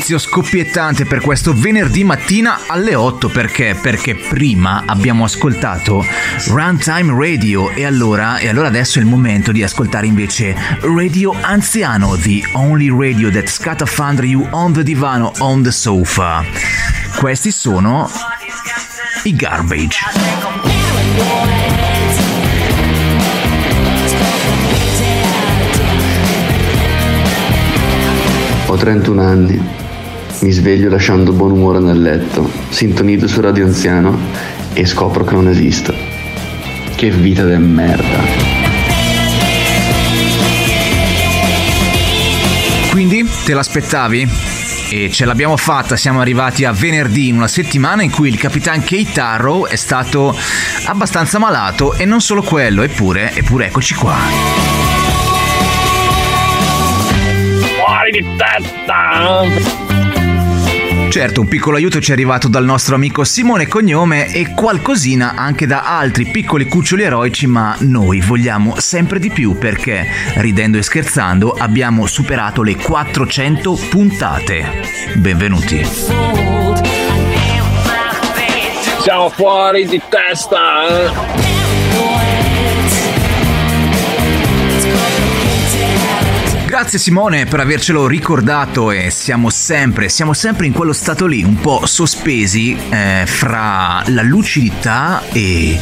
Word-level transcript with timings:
inizio 0.00 0.18
scoppiettante 0.18 1.04
per 1.04 1.20
questo 1.20 1.52
venerdì 1.52 2.04
mattina 2.04 2.60
alle 2.68 2.94
8 2.94 3.28
perché? 3.28 3.78
Perché 3.78 4.14
prima 4.14 4.84
abbiamo 4.86 5.24
ascoltato 5.24 6.02
Runtime 6.46 7.12
Radio 7.12 7.68
e 7.68 7.84
allora, 7.84 8.38
e 8.38 8.48
allora 8.48 8.68
adesso 8.68 8.98
è 8.98 9.02
il 9.02 9.08
momento 9.08 9.52
di 9.52 9.62
ascoltare 9.62 10.06
invece 10.06 10.56
Radio 10.80 11.34
Anziano, 11.38 12.16
the 12.16 12.40
only 12.54 12.88
radio 12.88 13.30
that 13.30 13.46
scatafandra 13.46 14.24
you 14.24 14.46
on 14.52 14.72
the 14.72 14.82
divano, 14.82 15.32
on 15.40 15.62
the 15.62 15.70
sofa. 15.70 16.42
Questi 17.18 17.50
sono 17.50 18.10
i 19.24 19.36
Garbage. 19.36 19.98
Ho 28.66 28.76
31 28.76 29.20
anni, 29.20 29.88
mi 30.40 30.50
sveglio 30.50 30.88
lasciando 30.88 31.32
buon 31.32 31.52
umore 31.52 31.80
nel 31.80 32.00
letto, 32.00 32.50
sintonizzo 32.70 33.28
su 33.28 33.40
Radio 33.40 33.64
Anziano 33.66 34.18
e 34.72 34.86
scopro 34.86 35.24
che 35.24 35.34
non 35.34 35.48
esisto. 35.48 35.94
Che 36.94 37.10
vita 37.10 37.44
de 37.44 37.58
merda. 37.58 38.18
Quindi 42.90 43.28
te 43.44 43.54
l'aspettavi? 43.54 44.28
E 44.92 45.10
ce 45.12 45.24
l'abbiamo 45.24 45.56
fatta, 45.56 45.96
siamo 45.96 46.20
arrivati 46.20 46.64
a 46.64 46.72
venerdì 46.72 47.28
in 47.28 47.36
una 47.36 47.48
settimana 47.48 48.02
in 48.02 48.10
cui 48.10 48.28
il 48.28 48.38
Capitan 48.38 48.82
Kate 48.82 49.20
Arrow 49.20 49.66
è 49.66 49.76
stato 49.76 50.36
abbastanza 50.86 51.38
malato 51.38 51.94
e 51.94 52.04
non 52.04 52.20
solo 52.20 52.42
quello, 52.42 52.82
eppure, 52.82 53.32
eppure 53.34 53.66
eccoci 53.66 53.94
qua. 53.94 54.16
fuori 57.76 58.10
di 58.10 58.24
testa! 58.36 59.79
Certo, 61.20 61.42
un 61.42 61.48
piccolo 61.48 61.76
aiuto 61.76 62.00
ci 62.00 62.12
è 62.12 62.14
arrivato 62.14 62.48
dal 62.48 62.64
nostro 62.64 62.94
amico 62.94 63.24
Simone 63.24 63.68
Cognome 63.68 64.32
e 64.32 64.54
qualcosina 64.54 65.34
anche 65.34 65.66
da 65.66 65.82
altri 65.82 66.24
piccoli 66.24 66.64
cuccioli 66.64 67.02
eroici, 67.02 67.46
ma 67.46 67.76
noi 67.80 68.22
vogliamo 68.22 68.80
sempre 68.80 69.18
di 69.18 69.28
più 69.28 69.58
perché, 69.58 70.06
ridendo 70.36 70.78
e 70.78 70.82
scherzando, 70.82 71.50
abbiamo 71.52 72.06
superato 72.06 72.62
le 72.62 72.74
400 72.74 73.78
puntate. 73.90 74.64
Benvenuti. 75.16 75.84
Siamo 79.02 79.28
fuori 79.28 79.86
di 79.86 80.00
testa! 80.08 81.49
Grazie 86.80 86.98
Simone 86.98 87.44
per 87.44 87.60
avercelo 87.60 88.06
ricordato 88.06 88.90
e 88.90 89.10
siamo 89.10 89.50
sempre, 89.50 90.08
siamo 90.08 90.32
sempre 90.32 90.64
in 90.64 90.72
quello 90.72 90.94
stato 90.94 91.26
lì, 91.26 91.42
un 91.42 91.60
po' 91.60 91.84
sospesi 91.84 92.74
eh, 92.88 93.24
fra 93.26 94.02
la 94.06 94.22
lucidità 94.22 95.22
e 95.30 95.78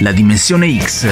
la 0.00 0.12
dimensione 0.12 0.78
X. 0.78 1.06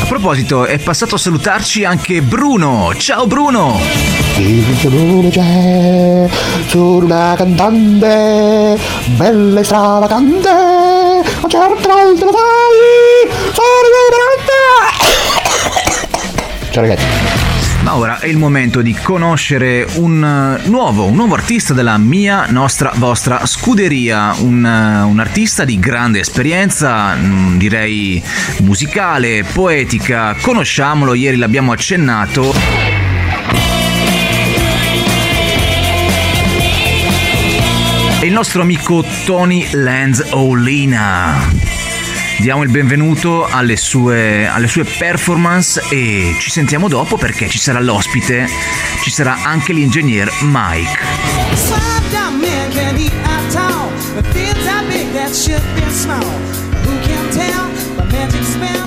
A 0.00 0.06
proposito, 0.06 0.64
è 0.64 0.78
passato 0.78 1.16
a 1.16 1.18
salutarci 1.18 1.84
anche 1.84 2.22
Bruno. 2.22 2.94
Ciao 2.96 3.26
Bruno! 3.26 3.80
Il 4.38 4.64
c'è, 5.28 6.28
sono 6.68 7.04
una 7.04 7.34
cantante, 7.36 8.78
bella 9.16 9.60
e 9.60 9.64
stravagante, 9.64 10.79
ma 11.50 11.66
certe 11.66 11.88
volte 11.88 12.24
lo 12.24 12.32
fai, 12.32 13.28
Ciao 16.70 16.82
ragazzi. 16.82 17.04
Ma 17.82 17.96
ora 17.96 18.18
è 18.20 18.26
il 18.26 18.36
momento 18.36 18.82
di 18.82 18.94
conoscere 18.94 19.86
un 19.94 20.60
nuovo, 20.64 21.06
un 21.06 21.14
nuovo 21.14 21.34
artista 21.34 21.72
della 21.74 21.96
mia, 21.98 22.46
nostra, 22.48 22.92
vostra 22.96 23.46
scuderia, 23.46 24.34
un, 24.38 24.58
un, 24.64 25.18
artista 25.18 25.64
di 25.64 25.78
grande 25.78 26.20
esperienza, 26.20 27.14
mm, 27.16 27.56
direi 27.56 28.22
musicale, 28.60 29.44
poetica, 29.44 30.36
conosciamolo, 30.40 31.14
ieri 31.14 31.36
l'abbiamo 31.36 31.72
accennato. 31.72 32.99
È 38.20 38.26
il 38.26 38.32
nostro 38.32 38.60
amico 38.60 39.02
Tony 39.24 39.66
Lenz 39.72 40.22
Olina 40.32 41.48
diamo 42.40 42.62
il 42.62 42.70
benvenuto 42.70 43.46
alle 43.46 43.76
sue, 43.76 44.46
alle 44.46 44.68
sue 44.68 44.84
performance 44.84 45.82
e 45.90 46.34
ci 46.38 46.50
sentiamo 46.50 46.88
dopo 46.88 47.16
perché 47.16 47.48
ci 47.48 47.58
sarà 47.58 47.80
l'ospite, 47.80 48.46
ci 49.02 49.10
sarà 49.10 49.42
anche 49.42 49.72
l'ingegner 49.72 50.30
Mike. 50.42 50.98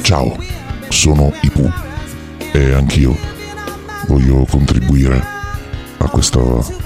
Ciao, 0.01 0.37
sono 0.89 1.33
Ipu 1.41 1.71
e 2.51 2.73
anch'io 2.73 3.17
voglio 4.07 4.45
contribuire 4.49 5.25
a 5.97 6.07
questa 6.07 6.39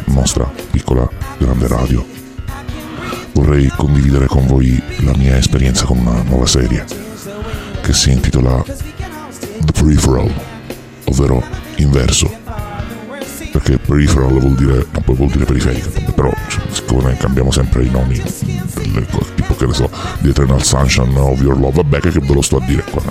nostra 0.06 0.50
piccola 0.72 1.09
grande 1.38 1.68
radio 1.68 2.16
vorrei 3.38 3.72
condividere 3.75 4.25
con 4.25 4.48
voi 4.48 4.81
la 5.02 5.16
mia 5.16 5.38
esperienza 5.38 5.86
con 5.86 6.00
una 6.00 6.24
nuova 6.24 6.48
serie 6.48 6.84
che 7.81 7.94
si 7.94 8.09
intitola 8.12 8.64
The 8.64 9.72
Peripheral, 9.74 10.34
ovvero 11.03 11.44
inverso. 11.75 12.46
Perché 13.52 13.78
peripheral 13.78 14.40
vuol 14.40 14.56
dire, 14.56 14.86
poi 15.03 15.16
vuol 15.16 15.30
dire 15.30 15.46
periferica, 15.46 15.90
però 16.12 16.31
siccome 16.70 17.16
cambiamo 17.18 17.52
sempre 17.52 17.84
i 17.84 17.90
nomi, 17.90 18.22
delle, 18.74 19.06
tipo 19.36 19.56
che 19.56 19.66
ne 19.66 19.74
so, 19.74 19.90
The 20.19 20.30
Eternal 20.30 20.64
Sunshine 20.64 21.18
of 21.18 21.40
Your 21.42 21.58
Love, 21.58 21.81
vabbè 21.81 22.00
che 22.00 22.09
ve 22.09 22.34
lo 22.34 22.42
sto 22.42 22.58
a 22.58 22.66
dire 22.66 22.84
qua. 22.84 23.02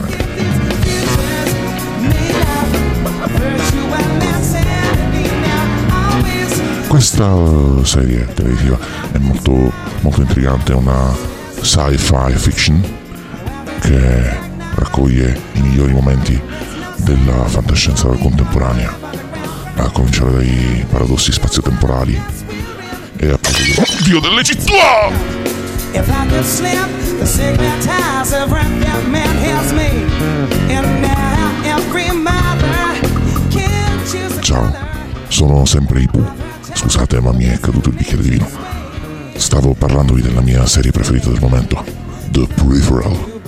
Questa 6.89 7.85
serie 7.85 8.27
televisiva 8.33 8.79
è 9.13 9.19
molto, 9.19 9.71
molto 10.06 10.21
intrigante, 10.21 10.72
è 10.72 10.77
una 10.77 11.12
sci-fi 11.61 12.33
fiction 12.37 12.81
che 13.81 14.39
raccoglie 14.77 15.37
i 15.55 15.61
migliori 15.61 15.93
momenti 15.93 16.41
della 16.99 17.44
fantascienza 17.47 18.06
contemporanea, 18.06 18.97
a 19.75 19.91
cominciare 19.91 20.31
dai 20.31 20.87
paradossi 20.89 21.33
spazio-temporali 21.33 22.22
e 23.16 23.31
a 23.31 23.37
partire 23.37 23.84
Dio 24.05 24.21
delle 24.21 24.45
città! 24.45 25.11
Ciao, 34.41 34.72
sono 35.27 35.65
sempre 35.65 36.00
Ibu 36.00 36.25
Scusate, 36.75 37.21
ma 37.21 37.33
mi 37.33 37.47
è 37.47 37.59
caduto 37.59 37.89
il 37.89 37.97
bicchiere 37.97 38.22
di 38.22 38.28
vino. 38.28 38.76
Stavo 39.37 39.75
parlandovi 39.75 40.23
della 40.23 40.41
mia 40.41 40.67
serie 40.67 40.91
preferita 40.91 41.29
del 41.29 41.41
momento, 41.41 41.85
The 42.31 42.47
Peripheral, 42.55 43.41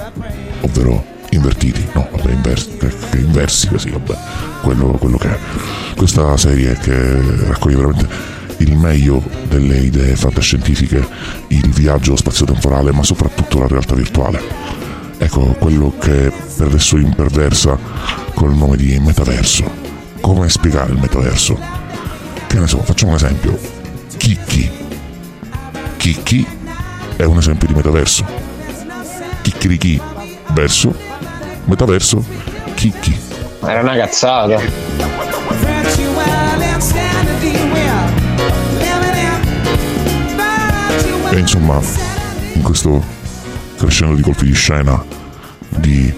ovvero 0.60 1.04
invertiti, 1.30 1.86
no, 1.92 2.08
vabbè, 2.10 2.30
inversi, 2.30 2.76
che, 2.76 3.18
inversi, 3.18 3.68
sì, 3.76 3.90
vabbè, 3.90 4.16
quello, 4.62 4.90
quello 4.92 5.16
che 5.16 5.28
è. 5.28 5.38
Questa 5.96 6.36
serie 6.36 6.76
che 6.78 7.46
raccoglie 7.46 7.76
veramente 7.76 8.08
il 8.58 8.76
meglio 8.76 9.22
delle 9.48 9.78
idee 9.78 10.14
fantascientifiche, 10.16 11.06
il 11.48 11.68
viaggio 11.70 12.16
spazio-temporale, 12.16 12.92
ma 12.92 13.02
soprattutto 13.02 13.58
la 13.58 13.66
realtà 13.66 13.94
virtuale. 13.94 14.40
Ecco, 15.18 15.56
quello 15.58 15.94
che 15.98 16.32
per 16.56 16.66
adesso 16.68 16.96
imperversa 16.96 17.78
col 18.34 18.54
nome 18.54 18.76
di 18.76 18.98
metaverso. 18.98 19.86
Come 20.20 20.48
spiegare 20.48 20.92
il 20.92 20.98
metaverso? 20.98 21.58
Che 22.46 22.58
ne 22.58 22.66
so, 22.66 22.78
facciamo 22.82 23.12
un 23.12 23.16
esempio. 23.16 23.58
Kiki. 24.16 24.86
Kiki 26.08 26.46
è 27.16 27.24
un 27.24 27.36
esempio 27.36 27.68
di 27.68 27.74
metaverso. 27.74 28.24
Kikiriki 29.42 30.00
verso 30.52 30.94
metaverso 31.64 32.24
Kiki. 32.74 33.14
Era 33.60 33.80
una 33.82 33.94
cazzata. 33.94 34.58
E 41.30 41.38
insomma, 41.38 41.78
in 42.54 42.62
questo 42.62 43.04
crescendo 43.76 44.14
di 44.14 44.22
colpi 44.22 44.46
di 44.46 44.54
scena 44.54 45.04
di 45.68 46.10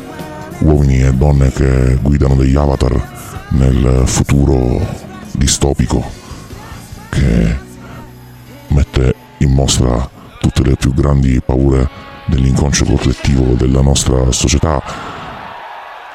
uomini 0.60 1.02
e 1.02 1.12
donne 1.12 1.50
che 1.50 1.98
guidano 2.00 2.36
degli 2.36 2.54
avatar 2.54 3.08
nel 3.48 4.04
futuro 4.06 4.86
distopico 5.32 6.08
che 7.08 7.58
mette 8.68 9.14
in 9.40 9.52
mostra 9.52 10.08
tutte 10.40 10.62
le 10.62 10.76
più 10.76 10.92
grandi 10.94 11.40
paure 11.44 11.88
dell'inconscio 12.26 12.84
collettivo 12.84 13.54
della 13.54 13.80
nostra 13.80 14.30
società. 14.32 14.82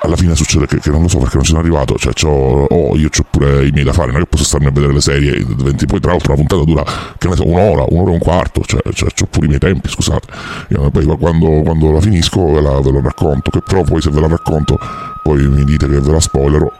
alla 0.02 0.16
fine 0.16 0.36
succede 0.36 0.68
che, 0.68 0.80
che, 0.80 0.92
non 0.92 1.02
lo 1.02 1.08
so 1.08 1.18
perché 1.18 1.36
non 1.36 1.46
sono 1.46 1.60
arrivato, 1.60 1.96
cioè 1.96 2.14
c'ho, 2.14 2.30
oh, 2.30 2.96
io 2.96 3.08
ho 3.08 3.26
pure 3.28 3.66
i 3.66 3.72
miei 3.72 3.84
da 3.84 3.92
fare, 3.92 4.12
non 4.12 4.18
è 4.18 4.24
che 4.24 4.30
posso 4.30 4.44
starmi 4.44 4.68
a 4.68 4.72
vedere 4.72 4.94
le 4.94 5.02
serie, 5.02 5.44
20, 5.44 5.86
poi 5.88 6.00
tra 6.00 6.12
l'altro 6.12 6.34
una 6.34 6.46
puntata 6.46 6.64
dura, 6.64 6.84
che 7.18 7.28
ne 7.28 7.36
so, 7.36 7.48
un'ora, 7.48 7.86
un'ora 7.90 8.12
e 8.12 8.14
un 8.14 8.20
quarto, 8.20 8.62
cioè, 8.62 8.82
cioè 8.94 9.10
ho 9.20 9.26
pure 9.26 9.46
i 9.46 9.48
miei 9.48 9.60
tempi, 9.60 9.90
scusate, 9.90 10.28
io 10.70 10.92
poi 10.92 11.06
quando, 11.18 11.62
quando 11.64 11.92
la 11.92 12.02
finisco 12.02 12.52
ve 12.52 12.62
la, 12.62 12.80
ve 12.82 12.92
la 12.92 13.02
racconto, 13.02 13.50
che 13.50 13.62
però 13.66 13.82
poi 13.82 14.00
se 14.00 14.12
ve 14.12 14.20
la 14.20 14.28
racconto 14.28 14.78
poi 15.24 15.48
mi 15.48 15.64
dite 15.64 15.88
che 15.88 16.00
ve 16.00 16.12
la 16.12 16.20
spoilerò, 16.20 16.72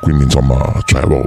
quindi 0.00 0.24
insomma, 0.24 0.82
cioè, 0.84 1.00
boh, 1.06 1.24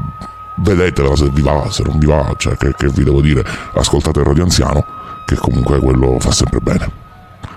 vedetela 0.59 1.15
se 1.15 1.29
vi 1.29 1.41
va, 1.41 1.69
se 1.69 1.83
non 1.83 1.97
vi 1.97 2.05
va, 2.05 2.33
cioè 2.37 2.55
che, 2.57 2.73
che 2.77 2.87
vi 2.87 3.03
devo 3.03 3.21
dire, 3.21 3.45
ascoltate 3.73 4.19
il 4.19 4.25
Radio 4.25 4.43
Anziano, 4.43 4.85
che 5.25 5.35
comunque 5.35 5.79
quello 5.79 6.17
fa 6.19 6.31
sempre 6.31 6.59
bene. 6.59 6.89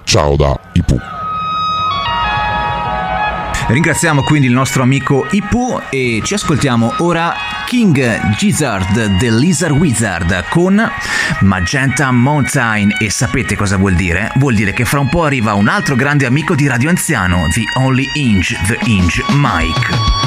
Ciao 0.04 0.36
da 0.36 0.58
Ipu. 0.72 0.98
Ringraziamo 3.68 4.22
quindi 4.22 4.48
il 4.48 4.52
nostro 4.52 4.82
amico 4.82 5.26
Ipu 5.30 5.80
e 5.88 6.20
ci 6.24 6.34
ascoltiamo 6.34 6.94
ora 6.98 7.34
King 7.66 8.36
Gizzard 8.36 9.16
The 9.16 9.30
Lizard 9.30 9.74
Wizard 9.74 10.44
con 10.50 10.90
Magenta 11.40 12.10
Mountain 12.10 12.96
e 12.98 13.08
sapete 13.08 13.56
cosa 13.56 13.78
vuol 13.78 13.94
dire? 13.94 14.30
Vuol 14.36 14.54
dire 14.54 14.74
che 14.74 14.84
fra 14.84 15.00
un 15.00 15.08
po' 15.08 15.24
arriva 15.24 15.54
un 15.54 15.68
altro 15.68 15.96
grande 15.96 16.26
amico 16.26 16.54
di 16.54 16.66
Radio 16.66 16.90
Anziano, 16.90 17.46
The 17.50 17.80
Only 17.80 18.10
Inch, 18.14 18.54
The 18.66 18.78
Inch 18.84 19.22
Mike. 19.30 20.21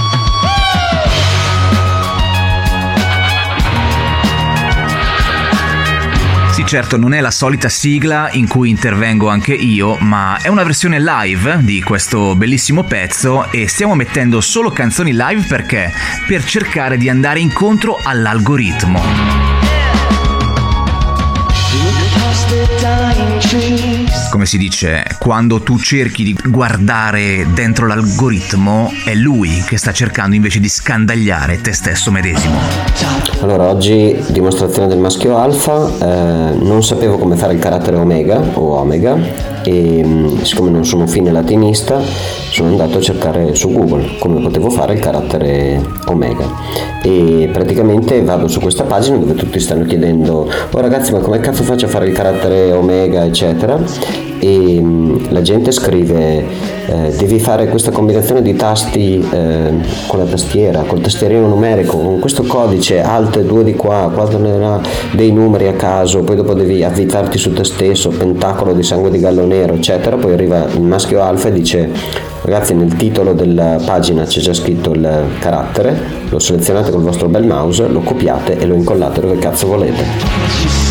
Certo, 6.65 6.97
non 6.97 7.13
è 7.13 7.21
la 7.21 7.29
solita 7.29 7.69
sigla 7.69 8.29
in 8.31 8.47
cui 8.47 8.71
intervengo 8.71 9.29
anche 9.29 9.53
io, 9.53 9.97
ma 9.99 10.39
è 10.41 10.47
una 10.47 10.63
versione 10.63 10.99
live 10.99 11.59
di 11.61 11.81
questo 11.83 12.35
bellissimo 12.35 12.83
pezzo 12.83 13.51
e 13.51 13.67
stiamo 13.67 13.93
mettendo 13.93 14.41
solo 14.41 14.71
canzoni 14.71 15.11
live 15.11 15.45
perché? 15.47 15.93
Per 16.27 16.43
cercare 16.43 16.97
di 16.97 17.07
andare 17.07 17.39
incontro 17.39 17.99
all'algoritmo. 18.01 19.44
Come 24.35 24.47
si 24.47 24.57
dice, 24.57 25.05
quando 25.17 25.61
tu 25.61 25.79
cerchi 25.79 26.21
di 26.21 26.35
guardare 26.49 27.47
dentro 27.53 27.87
l'algoritmo, 27.87 28.91
è 29.05 29.13
lui 29.13 29.63
che 29.65 29.77
sta 29.77 29.93
cercando 29.93 30.35
invece 30.35 30.59
di 30.59 30.67
scandagliare 30.67 31.61
te 31.61 31.71
stesso 31.71 32.11
medesimo. 32.11 32.59
Allora, 33.39 33.69
oggi 33.69 34.21
dimostrazione 34.27 34.89
del 34.89 34.97
maschio 34.97 35.37
alfa, 35.37 35.87
eh, 35.87 36.53
non 36.57 36.83
sapevo 36.83 37.17
come 37.17 37.37
fare 37.37 37.53
il 37.53 37.59
carattere 37.59 37.95
omega 37.95 38.37
o 38.55 38.77
omega 38.77 39.54
e 39.65 40.03
mm, 40.05 40.41
siccome 40.41 40.69
non 40.69 40.85
sono 40.85 41.07
fine 41.07 41.31
latinista 41.31 41.99
sono 42.55 42.69
andato 42.69 42.99
a 42.99 43.01
cercare 43.01 43.53
su 43.55 43.71
Google 43.71 44.17
come 44.17 44.39
potevo 44.39 44.69
fare 44.69 44.93
il 44.93 44.99
carattere 44.99 45.81
omega. 46.05 46.45
E 47.03 47.49
praticamente 47.51 48.21
vado 48.23 48.47
su 48.47 48.59
questa 48.59 48.83
pagina 48.83 49.17
dove 49.17 49.35
tutti 49.35 49.59
stanno 49.59 49.83
chiedendo 49.83 50.49
oh 50.71 50.79
ragazzi 50.79 51.11
ma 51.11 51.19
come 51.19 51.39
cazzo 51.39 51.63
faccio 51.63 51.85
a 51.85 51.89
fare 51.89 52.07
il 52.07 52.13
carattere 52.13 52.71
omega 52.71 53.25
eccetera? 53.25 53.77
E 54.39 54.79
mm, 54.81 55.04
la 55.35 55.41
gente 55.41 55.73
scrive 55.73 56.45
eh, 56.85 57.13
devi 57.17 57.39
fare 57.39 57.67
questa 57.67 57.91
combinazione 57.91 58.41
di 58.41 58.55
tasti 58.55 59.19
eh, 59.19 59.73
con 60.07 60.19
la 60.19 60.23
tastiera, 60.23 60.83
col 60.83 61.01
tastierino 61.01 61.45
numerico, 61.45 61.97
con 61.97 62.19
questo 62.19 62.43
codice 62.43 63.01
alt 63.01 63.41
2 63.41 63.63
di 63.65 63.73
qua, 63.73 64.09
qua 64.13 64.25
tornerà 64.27 64.79
dei 65.11 65.33
numeri 65.33 65.67
a 65.67 65.73
caso, 65.73 66.23
poi 66.23 66.37
dopo 66.37 66.53
devi 66.53 66.85
avvitarti 66.85 67.37
su 67.37 67.51
te 67.51 67.65
stesso, 67.65 68.09
pentacolo 68.11 68.71
di 68.71 68.81
sangue 68.81 69.11
di 69.11 69.19
gallo 69.19 69.45
nero, 69.45 69.73
eccetera, 69.73 70.15
poi 70.15 70.31
arriva 70.31 70.67
il 70.73 70.81
maschio 70.81 71.21
alfa 71.21 71.49
e 71.49 71.51
dice 71.51 71.89
ragazzi 72.43 72.73
nel 72.73 72.95
titolo 72.95 73.33
della 73.33 73.77
pagina 73.83 74.23
c'è 74.23 74.39
già 74.39 74.53
scritto 74.53 74.93
il 74.93 75.23
carattere, 75.39 75.99
lo 76.29 76.39
selezionate 76.39 76.91
col 76.91 77.01
vostro 77.01 77.27
bel 77.27 77.45
mouse, 77.45 77.85
lo 77.89 77.99
copiate 77.99 78.57
e 78.57 78.65
lo 78.65 78.75
incollate 78.75 79.19
dove 79.19 79.37
cazzo 79.37 79.67
volete. 79.67 80.84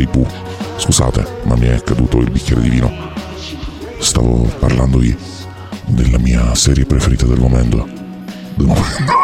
Sempre 0.00 0.02
Ipu. 0.02 0.26
Scusate, 0.76 1.26
ma 1.44 1.56
mi 1.56 1.66
è 1.66 1.82
caduto 1.82 2.18
il 2.18 2.30
bicchiere 2.30 2.62
di 2.62 2.70
vino. 2.70 2.90
Stavo 3.98 4.50
parlando 4.58 4.98
di 4.98 5.14
della 5.86 6.18
mia 6.18 6.54
serie 6.54 6.86
preferita 6.86 7.26
del 7.26 7.38
momento. 7.38 7.86
Del 8.54 8.66
momento. 8.66 9.18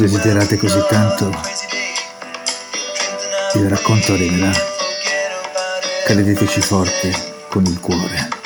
Desiderate 0.00 0.56
così 0.56 0.82
tanto, 0.88 1.30
il 3.54 3.68
racconto 3.68 4.14
arriverà. 4.14 4.50
Credeteci 6.06 6.62
forte 6.62 7.12
con 7.50 7.66
il 7.66 7.78
cuore. 7.78 8.39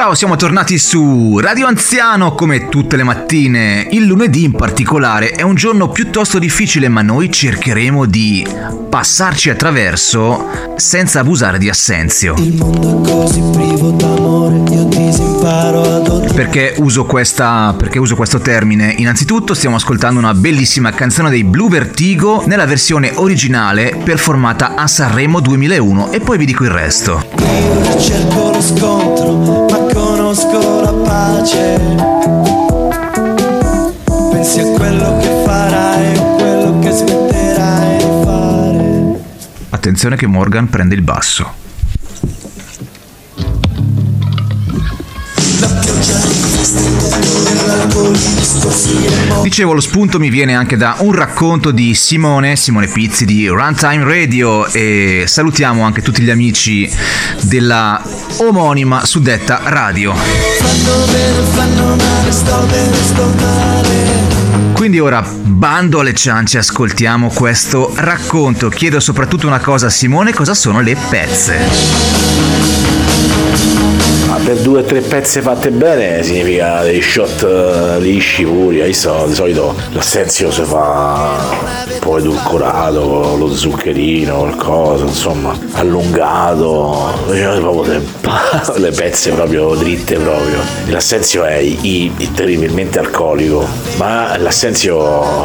Ciao, 0.00 0.14
siamo 0.14 0.36
tornati 0.36 0.78
su 0.78 1.38
Radio 1.40 1.66
Anziano 1.66 2.34
come 2.34 2.70
tutte 2.70 2.96
le 2.96 3.02
mattine. 3.02 3.86
Il 3.90 4.06
lunedì 4.06 4.44
in 4.44 4.52
particolare 4.52 5.32
è 5.32 5.42
un 5.42 5.54
giorno 5.54 5.90
piuttosto 5.90 6.38
difficile, 6.38 6.88
ma 6.88 7.02
noi 7.02 7.30
cercheremo 7.30 8.06
di 8.06 8.46
passarci 8.88 9.50
attraverso 9.50 10.72
senza 10.76 11.20
abusare 11.20 11.58
di 11.58 11.68
assenzio. 11.68 12.34
Il 12.38 12.54
mondo 12.54 13.02
è 13.02 13.10
così 13.10 13.42
privo 13.52 13.90
d'amore, 13.90 14.72
io 14.72 14.84
disimparo 14.84 15.82
ad 15.82 16.10
perché 16.40 16.74
uso, 16.78 17.04
questa, 17.04 17.74
perché 17.76 17.98
uso 17.98 18.16
questo 18.16 18.38
termine? 18.38 18.94
Innanzitutto 18.96 19.52
stiamo 19.52 19.76
ascoltando 19.76 20.18
una 20.18 20.32
bellissima 20.32 20.90
canzone 20.90 21.28
dei 21.28 21.44
Blue 21.44 21.68
Vertigo 21.68 22.44
nella 22.46 22.64
versione 22.64 23.12
originale 23.14 24.00
performata 24.02 24.74
a 24.74 24.86
Sanremo 24.86 25.40
2001 25.40 26.12
e 26.12 26.20
poi 26.20 26.38
vi 26.38 26.46
dico 26.46 26.64
il 26.64 26.70
resto. 26.70 27.26
Io 27.38 28.00
cerco 28.00 28.52
lo 28.52 28.62
scontro, 28.62 29.34
ma 29.68 29.89
conosco 30.30 30.80
la 30.80 30.92
pace. 30.92 31.76
Pensi 34.30 34.60
a 34.60 34.70
quello 34.76 35.16
che 35.18 35.42
farai 35.44 36.16
o 36.18 36.34
quello 36.36 36.78
che 36.78 36.90
smetterai 36.92 37.96
di 37.96 38.24
fare. 38.24 39.20
Attenzione 39.70 40.14
che 40.14 40.28
Morgan 40.28 40.68
prende 40.68 40.94
il 40.94 41.02
basso. 41.02 41.69
Dicevo, 49.42 49.72
lo 49.72 49.80
spunto 49.80 50.18
mi 50.18 50.30
viene 50.30 50.54
anche 50.54 50.76
da 50.76 50.96
un 50.98 51.12
racconto 51.12 51.70
di 51.70 51.94
Simone, 51.94 52.56
Simone 52.56 52.88
Pizzi 52.88 53.24
di 53.24 53.46
Runtime 53.46 54.04
Radio 54.04 54.66
e 54.66 55.24
salutiamo 55.26 55.82
anche 55.84 56.02
tutti 56.02 56.22
gli 56.22 56.30
amici 56.30 56.90
della 57.42 58.02
omonima 58.38 59.04
suddetta 59.04 59.60
radio. 59.64 60.14
Quindi 64.72 64.98
ora 64.98 65.22
bando 65.22 66.00
alle 66.00 66.14
ciance, 66.14 66.58
ascoltiamo 66.58 67.28
questo 67.28 67.92
racconto. 67.96 68.68
Chiedo 68.68 68.98
soprattutto 68.98 69.46
una 69.46 69.60
cosa 69.60 69.86
a 69.86 69.90
Simone, 69.90 70.32
cosa 70.32 70.54
sono 70.54 70.80
le 70.80 70.96
pezze? 71.08 71.58
Per 74.44 74.56
due 74.58 74.80
o 74.80 74.82
tre 74.84 75.00
pezze 75.00 75.40
fatte 75.42 75.70
bene 75.70 76.22
significa 76.22 76.82
dei 76.82 77.00
shot 77.02 77.42
eh, 77.42 78.00
lisci 78.00 78.44
puri, 78.44 78.80
hai 78.80 78.92
so, 78.92 79.24
di 79.26 79.34
solito 79.34 79.74
l'assenzio 79.92 80.50
si 80.50 80.62
fa 80.62 81.38
un 81.92 81.98
po' 81.98 82.18
edulcorato, 82.18 83.36
lo 83.36 83.52
zuccherino, 83.54 84.36
qualcosa, 84.36 85.04
insomma, 85.04 85.56
allungato, 85.72 87.12
invece 87.26 87.58
proprio 87.60 87.92
le, 87.92 88.02
le 88.78 88.90
pezze 88.90 89.30
proprio 89.32 89.74
dritte 89.74 90.16
proprio. 90.16 90.58
L'assenzio 90.86 91.44
è 91.44 91.56
i- 91.56 92.10
i- 92.16 92.32
terribilmente 92.32 92.98
alcolico, 92.98 93.66
ma 93.96 94.36
l'assenzio, 94.38 94.98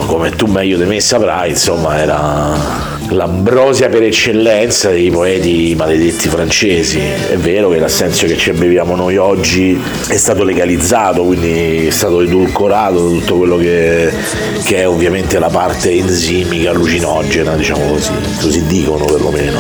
come 0.05 0.31
tu 0.31 0.45
meglio 0.45 0.77
di 0.77 0.85
me 0.85 0.99
saprai, 0.99 1.49
insomma, 1.49 1.97
era 1.99 2.93
l'ambrosia 3.09 3.89
per 3.89 4.03
eccellenza 4.03 4.89
dei 4.89 5.11
poeti 5.11 5.73
maledetti 5.75 6.27
francesi. 6.27 6.99
È 6.99 7.37
vero 7.37 7.69
che 7.69 7.79
l'assenzio 7.79 8.27
che 8.27 8.37
ci 8.37 8.51
beviamo 8.51 8.95
noi 8.95 9.17
oggi 9.17 9.79
è 10.07 10.17
stato 10.17 10.43
legalizzato, 10.43 11.23
quindi 11.23 11.87
è 11.87 11.91
stato 11.91 12.21
edulcorato 12.21 13.09
tutto 13.09 13.37
quello 13.37 13.57
che, 13.57 14.11
che 14.63 14.77
è 14.77 14.87
ovviamente 14.87 15.39
la 15.39 15.49
parte 15.49 15.91
enzimica 15.91 16.71
allucinogena, 16.71 17.55
diciamo 17.55 17.87
così, 17.87 18.11
così 18.41 18.65
dicono 18.65 19.05
perlomeno. 19.05 19.59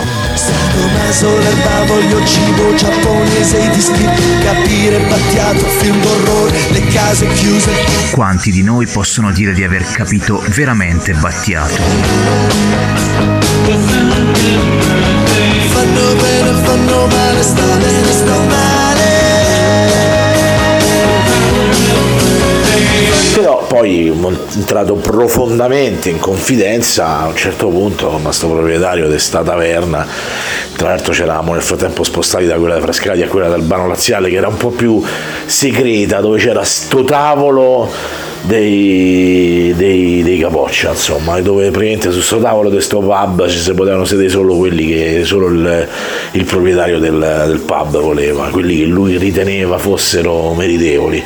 Quanti 8.11 8.51
di 8.51 8.63
noi 8.63 8.87
possono 8.87 9.31
dire 9.31 9.53
di 9.53 9.63
aver 9.63 9.83
capito 9.91 10.41
veramente 10.47 11.13
Battiato? 11.13 13.34
Fanno 15.69 16.13
bene 16.21 16.51
fanno 16.63 17.07
male 17.07 17.41
sta 17.41 17.63
bene 17.79 18.11
sta 18.11 18.37
male. 18.37 18.73
Però 23.33 23.65
poi 23.67 24.07
entrato 24.55 24.95
profondamente 24.95 26.09
in 26.09 26.19
confidenza 26.19 27.19
a 27.19 27.27
un 27.27 27.35
certo 27.35 27.67
punto 27.67 28.07
con 28.07 28.21
questo 28.23 28.47
proprietario 28.47 29.09
di 29.09 29.19
sta 29.19 29.43
taverna, 29.43 30.07
tra 30.77 30.89
l'altro 30.89 31.11
c'eravamo 31.11 31.51
nel 31.53 31.61
frattempo 31.61 32.03
spostati 32.03 32.45
da 32.45 32.55
quella 32.55 32.75
di 32.75 32.81
Frascati 32.81 33.21
a 33.23 33.27
quella 33.27 33.49
del 33.49 33.63
Bano 33.63 33.87
Laziale 33.87 34.29
che 34.29 34.35
era 34.35 34.47
un 34.47 34.57
po' 34.57 34.69
più 34.69 35.03
segreta, 35.45 36.21
dove 36.21 36.39
c'era 36.39 36.63
sto 36.63 37.03
tavolo 37.03 37.91
dei, 38.45 39.73
dei, 39.75 40.23
dei 40.23 40.37
capoccia, 40.39 40.91
insomma, 40.91 41.39
dove 41.41 41.69
praticamente 41.71 42.11
su 42.11 42.21
sto 42.21 42.39
tavolo 42.39 42.69
di 42.69 42.79
sto 42.81 42.99
pub 42.99 43.47
ci 43.47 43.57
si 43.57 43.73
potevano 43.73 44.05
sedere 44.05 44.29
solo 44.29 44.55
quelli 44.55 44.87
che 44.87 45.21
solo 45.23 45.47
il, 45.47 45.87
il 46.31 46.43
proprietario 46.45 46.99
del, 46.99 47.43
del 47.47 47.59
pub 47.59 47.99
voleva, 47.99 48.49
quelli 48.49 48.77
che 48.77 48.85
lui 48.85 49.17
riteneva 49.17 49.77
fossero 49.77 50.53
meritevoli. 50.53 51.23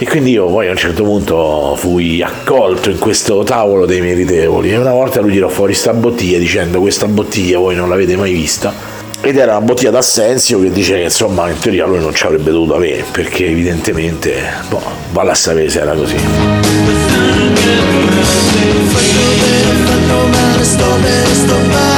E 0.00 0.06
quindi 0.06 0.30
io 0.30 0.46
poi 0.46 0.68
a 0.68 0.70
un 0.70 0.76
certo 0.76 1.02
punto 1.02 1.74
fui 1.76 2.22
accolto 2.22 2.88
in 2.88 2.98
questo 2.98 3.42
tavolo 3.42 3.84
dei 3.84 4.00
meritevoli 4.00 4.70
e 4.70 4.76
una 4.76 4.92
volta 4.92 5.20
lui 5.20 5.32
tirò 5.32 5.48
fuori 5.48 5.74
sta 5.74 5.92
bottiglia 5.92 6.38
dicendo 6.38 6.78
questa 6.78 7.08
bottiglia 7.08 7.58
voi 7.58 7.74
non 7.74 7.88
l'avete 7.88 8.16
mai 8.16 8.32
vista 8.32 8.97
ed 9.20 9.36
era 9.36 9.56
una 9.56 9.66
bottiglia 9.66 9.90
d'Assenzio 9.90 10.60
che 10.60 10.70
dice 10.70 10.94
che 10.94 11.02
insomma 11.02 11.48
in 11.48 11.58
teoria 11.58 11.86
lui 11.86 11.98
non 11.98 12.14
ci 12.14 12.24
avrebbe 12.24 12.50
dovuto 12.50 12.74
avere 12.74 13.04
perché 13.10 13.46
evidentemente 13.46 14.40
boh, 14.68 14.80
vale 15.12 15.30
a 15.32 15.34
sapere 15.34 15.68
se 15.68 15.80
era 15.80 15.94
così. 15.94 16.16
Sto 20.60 20.84
bene 21.00 21.34
sto 21.34 21.54
male 21.70 21.97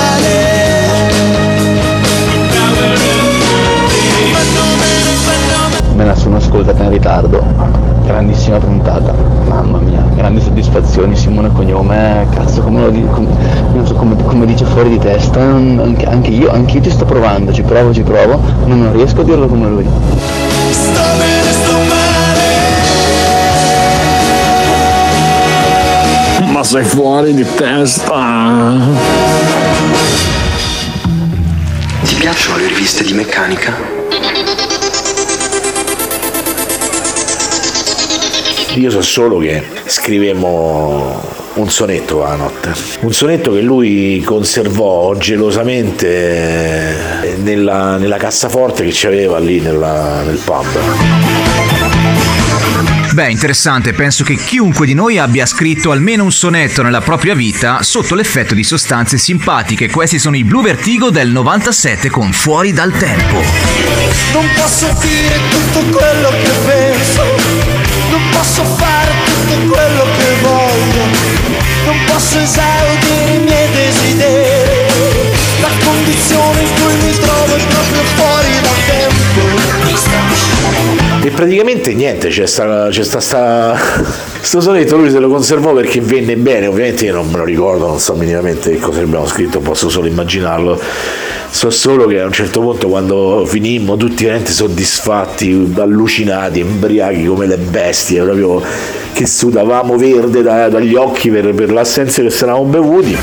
Me 6.00 6.06
la 6.06 6.14
sono 6.14 6.36
ascoltata 6.36 6.82
in 6.84 6.90
ritardo. 6.92 7.44
Grandissima 8.06 8.56
puntata. 8.56 9.12
Mamma 9.46 9.76
mia, 9.80 10.02
grandi 10.14 10.40
soddisfazioni. 10.40 11.14
Simone 11.14 11.52
Cognome, 11.52 12.26
cazzo, 12.30 12.62
come 12.62 12.80
lo 12.80 12.88
di- 12.88 13.04
com- 13.12 13.28
non 13.74 13.86
so, 13.86 13.92
come, 13.92 14.16
come 14.24 14.46
dice 14.46 14.64
fuori 14.64 14.88
di 14.88 14.98
testa. 14.98 15.40
Anche, 15.40 16.06
anche 16.06 16.30
io, 16.30 16.50
anche 16.50 16.78
io 16.78 16.84
ci 16.84 16.90
sto 16.90 17.04
provando, 17.04 17.52
ci 17.52 17.60
provo, 17.60 17.92
ci 17.92 18.00
provo, 18.00 18.40
ma 18.64 18.74
non 18.74 18.94
riesco 18.94 19.20
a 19.20 19.24
dirlo 19.24 19.46
come 19.46 19.68
lui. 19.68 19.86
sto 20.70 21.02
bene 21.18 21.52
sto 21.52 21.72
male 21.90 22.48
Ma 26.50 26.64
sei 26.64 26.84
fuori 26.84 27.34
di 27.34 27.44
testa. 27.56 28.72
Ti 32.04 32.14
piacciono 32.14 32.56
le 32.56 32.68
riviste 32.68 33.04
di 33.04 33.12
meccanica? 33.12 33.99
Io 38.80 38.90
so 38.90 39.02
solo 39.02 39.36
che 39.36 39.62
scrivemmo 39.84 41.22
un 41.52 41.68
sonetto 41.68 42.20
la 42.20 42.34
notte, 42.34 42.72
un 43.00 43.12
sonetto 43.12 43.52
che 43.52 43.60
lui 43.60 44.22
conservò 44.24 45.14
gelosamente 45.16 47.36
nella, 47.42 47.98
nella 47.98 48.16
cassaforte 48.16 48.82
che 48.84 48.90
c'aveva 48.94 49.38
lì 49.38 49.60
nella- 49.60 50.22
nel 50.22 50.38
pub. 50.38 50.64
Beh, 53.12 53.30
interessante, 53.30 53.92
penso 53.92 54.24
che 54.24 54.36
chiunque 54.36 54.86
di 54.86 54.94
noi 54.94 55.18
abbia 55.18 55.44
scritto 55.44 55.90
almeno 55.90 56.24
un 56.24 56.32
sonetto 56.32 56.80
nella 56.80 57.02
propria 57.02 57.34
vita 57.34 57.82
sotto 57.82 58.14
l'effetto 58.14 58.54
di 58.54 58.64
sostanze 58.64 59.18
simpatiche. 59.18 59.90
Questi 59.90 60.18
sono 60.18 60.36
i 60.36 60.44
Blue 60.44 60.62
Vertigo 60.62 61.10
del 61.10 61.28
97 61.28 62.08
con 62.08 62.32
Fuori 62.32 62.72
dal 62.72 62.92
tempo. 62.92 63.42
non 64.32 64.48
posso 64.56 64.86
dire 65.02 65.38
tutto 65.50 65.98
quello 65.98 66.30
che 66.30 66.50
penso 66.64 67.79
non 68.10 68.28
posso 68.30 68.64
fare 68.64 69.12
tutto 69.24 69.54
quello 69.72 70.04
che 70.16 70.36
voglio. 70.42 71.04
Non 71.86 72.04
posso 72.06 72.38
esaudire 72.38 73.34
i 73.34 73.38
miei 73.38 73.70
desideri. 73.70 74.88
La 75.60 75.70
condizione 75.84 76.62
in 76.62 76.74
cui 76.74 76.94
mi 76.94 77.12
trovo 77.18 77.54
è 77.54 77.66
proprio 77.66 78.02
fuori 78.16 78.60
dal 78.60 78.84
tempo 78.86 79.30
E 81.22 81.28
praticamente 81.28 81.92
niente, 81.92 82.28
c'è 82.28 82.46
sta, 82.46 82.88
c'è 82.88 83.04
sta, 83.04 83.20
sta 83.20 83.76
sto 84.40 84.60
sonetto, 84.62 84.96
lui 84.96 85.10
se 85.10 85.18
lo 85.18 85.28
conservò 85.28 85.74
perché 85.74 86.00
venne 86.00 86.34
bene, 86.36 86.66
ovviamente 86.66 87.04
io 87.04 87.12
non 87.12 87.28
me 87.30 87.36
lo 87.36 87.44
ricordo, 87.44 87.86
non 87.86 88.00
so 88.00 88.14
minimamente 88.14 88.78
cosa 88.78 89.00
abbiamo 89.02 89.26
scritto, 89.26 89.60
posso 89.60 89.90
solo 89.90 90.06
immaginarlo. 90.06 90.80
So 91.50 91.68
solo 91.68 92.06
che 92.06 92.20
a 92.20 92.24
un 92.24 92.32
certo 92.32 92.60
punto 92.60 92.88
quando 92.88 93.44
finimmo 93.44 93.96
tutti 93.96 94.22
veramente 94.22 94.52
soddisfatti, 94.52 95.74
allucinati, 95.76 96.60
embriachi 96.60 97.26
come 97.26 97.46
le 97.46 97.58
bestie, 97.58 98.22
proprio 98.22 98.62
che 99.12 99.26
sudavamo 99.26 99.96
verde 99.96 100.40
da- 100.40 100.68
dagli 100.70 100.94
occhi 100.94 101.28
per, 101.28 101.52
per 101.52 101.70
l'assenza 101.70 102.22
che 102.22 102.30
si 102.30 102.44
eravamo 102.44 102.64
bevuti. 102.64 103.10
i 103.10 103.16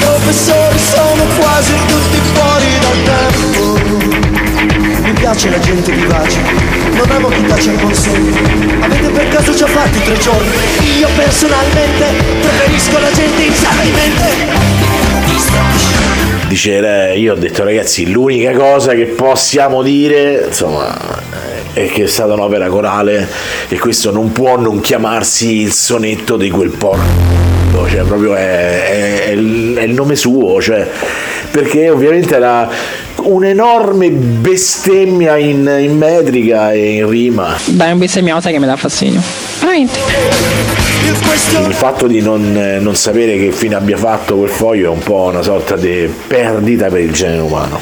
professori 0.00 0.78
sono 0.78 1.22
quasi 1.38 1.74
tutti 1.86 2.18
fuori 2.32 2.66
dal 2.80 3.07
piace 5.18 5.50
la 5.50 5.58
gente 5.58 5.92
vivace. 5.92 6.38
Non 6.92 7.10
amo 7.10 7.28
chi 7.28 7.44
tace 7.46 7.70
il 7.70 7.80
consiglio 7.80 8.78
avete 8.80 9.08
per 9.10 9.28
caso 9.28 9.54
già 9.54 9.66
fatti 9.66 10.00
tre 10.02 10.18
giorni? 10.18 10.48
Io 10.98 11.08
personalmente 11.14 12.04
preferisco 12.40 12.98
la 12.98 13.10
gente 13.12 13.42
in 13.42 13.52
sana 13.52 13.82
di 13.82 13.90
mente 13.90 14.46
Dice, 16.48 17.10
eh, 17.10 17.18
io 17.18 17.34
ho 17.34 17.36
detto 17.36 17.62
ragazzi, 17.62 18.10
l'unica 18.10 18.52
cosa 18.52 18.94
che 18.94 19.04
possiamo 19.04 19.82
dire, 19.82 20.44
insomma, 20.46 20.96
è 21.74 21.86
che 21.88 22.04
è 22.04 22.06
stata 22.06 22.32
un'opera 22.32 22.68
corale 22.68 23.28
e 23.68 23.78
questo 23.78 24.10
non 24.10 24.32
può 24.32 24.58
non 24.58 24.80
chiamarsi 24.80 25.60
il 25.60 25.72
sonetto 25.72 26.38
di 26.38 26.48
quel 26.48 26.70
porco, 26.70 27.86
cioè 27.88 28.00
proprio 28.04 28.34
è, 28.34 28.40
è- 28.40 29.24
è 29.26 29.30
il, 29.32 29.74
è 29.76 29.82
il 29.82 29.92
nome 29.92 30.16
suo, 30.16 30.58
cioè, 30.62 30.88
perché 31.50 31.90
ovviamente 31.90 32.34
era 32.34 32.66
un'enorme 33.22 34.10
bestemmia 34.10 35.36
in, 35.36 35.76
in 35.80 35.96
metrica 35.96 36.72
e 36.72 36.96
in 36.96 37.08
rima. 37.08 37.56
Dai 37.64 37.92
un 37.92 37.98
bestemmiota 37.98 38.50
che 38.50 38.58
mi 38.58 38.66
dà 38.66 38.76
fastidio. 38.76 39.20
Veramente. 39.60 39.98
Il 41.08 41.74
fatto 41.74 42.06
di 42.06 42.20
non, 42.20 42.56
eh, 42.56 42.78
non 42.80 42.94
sapere 42.94 43.38
che 43.38 43.52
fine 43.52 43.74
abbia 43.74 43.96
fatto 43.96 44.36
quel 44.36 44.50
foglio 44.50 44.90
è 44.90 44.94
un 44.94 44.98
po' 44.98 45.30
una 45.30 45.42
sorta 45.42 45.76
di 45.76 46.12
perdita 46.26 46.88
per 46.88 47.00
il 47.00 47.12
genere 47.12 47.40
umano. 47.40 47.80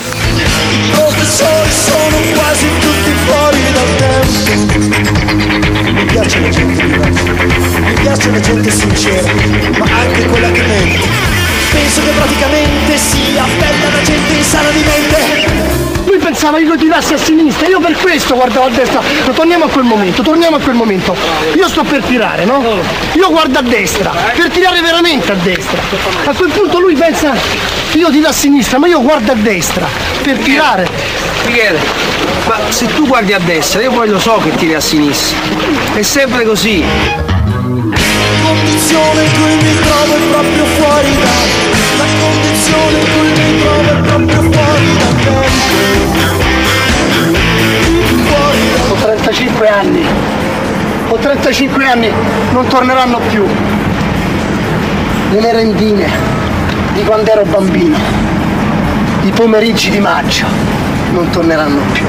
i 0.70 0.90
professori 0.90 1.70
sono 1.70 2.16
quasi 2.34 2.66
tutti 2.80 3.10
fuori 3.26 3.58
dal 3.72 3.96
tempo 3.96 4.78
mi 5.92 6.04
piace 6.04 6.40
la 6.40 6.48
gente 6.48 6.82
vivace 6.84 7.22
mi 7.80 7.94
piace 8.00 8.30
la 8.30 8.40
gente 8.40 8.70
sincera 8.70 9.30
ma 9.78 9.86
anche 10.00 10.26
quella 10.26 10.50
che 10.50 10.62
mente 10.62 11.08
penso 11.72 12.00
che 12.02 12.10
praticamente 12.10 12.96
sia 12.96 13.44
bella 13.58 13.75
pensavo 16.46 16.56
pensava 16.56 16.58
che 16.58 16.64
io 16.64 16.76
tirassi 16.76 17.14
a 17.14 17.18
sinistra, 17.18 17.66
io 17.66 17.80
per 17.80 17.96
questo 17.96 18.34
guardavo 18.34 18.66
a 18.66 18.70
destra. 18.70 19.00
Ma 19.00 19.32
torniamo 19.32 19.64
a 19.64 19.68
quel 19.68 19.84
momento, 19.84 20.22
torniamo 20.22 20.56
a 20.56 20.60
quel 20.60 20.74
momento. 20.74 21.16
Io 21.54 21.68
sto 21.68 21.82
per 21.82 22.02
tirare, 22.02 22.44
no? 22.44 22.62
Io 23.14 23.30
guardo 23.30 23.58
a 23.58 23.62
destra, 23.62 24.10
per 24.34 24.50
tirare 24.50 24.80
veramente 24.80 25.32
a 25.32 25.34
destra. 25.34 25.80
A 26.24 26.32
quel 26.32 26.50
punto 26.50 26.78
lui 26.78 26.94
pensa 26.94 27.34
che 27.90 27.98
io 27.98 28.10
tiro 28.10 28.28
a 28.28 28.32
sinistra, 28.32 28.78
ma 28.78 28.86
io 28.86 29.00
guardo 29.02 29.32
a 29.32 29.34
destra, 29.34 29.86
per 30.22 30.36
tirare. 30.38 30.88
Michele, 31.46 31.78
ma 32.46 32.58
se 32.68 32.86
tu 32.86 33.06
guardi 33.06 33.32
a 33.32 33.38
destra, 33.38 33.82
io 33.82 33.92
poi 33.92 34.08
lo 34.08 34.18
so 34.18 34.40
che 34.42 34.54
tiri 34.56 34.74
a 34.74 34.80
sinistra. 34.80 35.36
È 35.94 36.02
sempre 36.02 36.44
così. 36.44 36.84
condizione 38.42 39.24
in 39.24 39.32
cui 39.32 39.54
mi 39.56 39.74
trovo 39.80 40.14
è 40.14 40.20
proprio 40.30 40.64
fuori 40.78 41.16
da 41.20 41.64
la 41.96 42.04
condizione 42.20 42.98
in 42.98 43.06
cui 43.12 43.42
mi 43.42 43.60
trovo 43.60 43.90
è 43.90 44.00
proprio 44.02 44.26
fuori 44.28 44.45
Ho 48.88 48.94
35 48.94 49.68
anni. 49.68 50.06
Ho 51.08 51.16
35 51.16 51.84
anni, 51.84 52.10
non 52.52 52.66
torneranno 52.66 53.18
più. 53.28 53.46
Le 55.30 55.40
merendine 55.40 56.10
di 56.94 57.02
quando 57.04 57.30
ero 57.30 57.44
bambino. 57.44 57.96
I 59.22 59.30
pomeriggi 59.30 59.90
di 59.90 60.00
maggio 60.00 60.46
non 61.12 61.28
torneranno 61.30 61.80
più. 61.92 62.06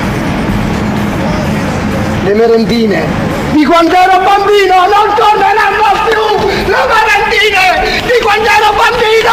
Le 2.23 2.33
merendine 2.33 3.05
di 3.51 3.65
quando 3.65 3.95
ero 3.95 4.19
bambino 4.19 4.75
non 4.85 5.15
torneranno 5.15 5.87
più! 6.07 6.47
Le 6.47 6.77
merendine 6.93 8.01
di 8.01 8.21
quando 8.21 8.47
ero 8.47 8.73
bambino 8.75 9.31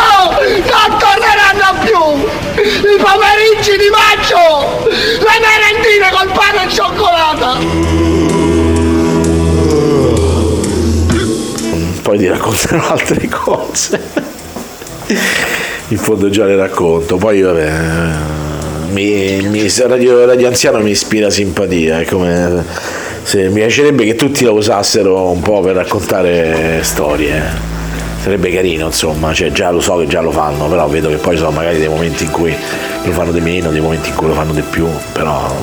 non 0.70 0.98
torneranno 0.98 1.68
più! 1.84 2.23
I 2.56 2.96
pomeriggi 2.96 3.76
di 3.76 3.90
maggio! 3.90 4.88
Le 4.88 5.36
merendine 5.40 6.10
col 6.12 6.30
pane 6.32 6.66
e 6.66 6.70
cioccolata! 6.70 8.04
poi 12.04 12.18
ti 12.18 12.28
racconterò 12.28 12.90
altre 12.90 13.28
cose. 13.28 14.00
In 15.88 15.96
fondo 15.98 16.28
già 16.28 16.44
le 16.44 16.54
racconto, 16.54 17.16
poi 17.16 17.40
vabbè. 17.40 17.72
Mi, 18.90 19.40
mi- 19.48 19.68
Radio, 19.86 20.24
Radio 20.24 20.46
Anziano 20.46 20.78
mi 20.78 20.90
ispira 20.90 21.30
simpatia, 21.30 22.00
è 22.00 22.04
come 22.04 22.64
se 23.22 23.48
mi 23.48 23.54
piacerebbe 23.54 24.04
che 24.04 24.14
tutti 24.14 24.44
la 24.44 24.52
usassero 24.52 25.30
un 25.30 25.40
po' 25.40 25.60
per 25.60 25.74
raccontare 25.74 26.80
storie. 26.82 27.73
Sarebbe 28.24 28.50
carino, 28.50 28.86
insomma, 28.86 29.34
cioè 29.34 29.52
già 29.52 29.70
lo 29.70 29.82
so 29.82 29.96
che 29.98 30.06
già 30.06 30.22
lo 30.22 30.30
fanno, 30.30 30.66
però 30.66 30.88
vedo 30.88 31.10
che 31.10 31.16
poi 31.16 31.36
sono 31.36 31.50
magari 31.50 31.76
dei 31.76 31.90
momenti 31.90 32.24
in 32.24 32.30
cui 32.30 32.56
lo 33.02 33.12
fanno 33.12 33.32
di 33.32 33.40
meno, 33.42 33.70
dei 33.70 33.82
momenti 33.82 34.08
in 34.08 34.14
cui 34.14 34.28
lo 34.28 34.32
fanno 34.32 34.54
di 34.54 34.62
più, 34.62 34.88
però 35.12 35.54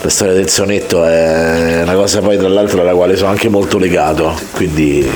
la 0.00 0.08
storia 0.08 0.32
del 0.32 0.48
sonetto 0.48 1.04
è 1.04 1.82
una 1.82 1.92
cosa 1.92 2.22
poi 2.22 2.38
tra 2.38 2.48
l'altro 2.48 2.80
alla 2.80 2.94
quale 2.94 3.16
sono 3.16 3.28
anche 3.28 3.50
molto 3.50 3.76
legato, 3.76 4.34
quindi 4.52 5.06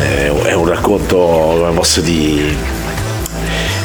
eh, 0.00 0.32
è 0.44 0.52
un 0.54 0.66
racconto, 0.66 1.18
come 1.18 1.72
posso 1.74 2.00
dire, 2.00 2.54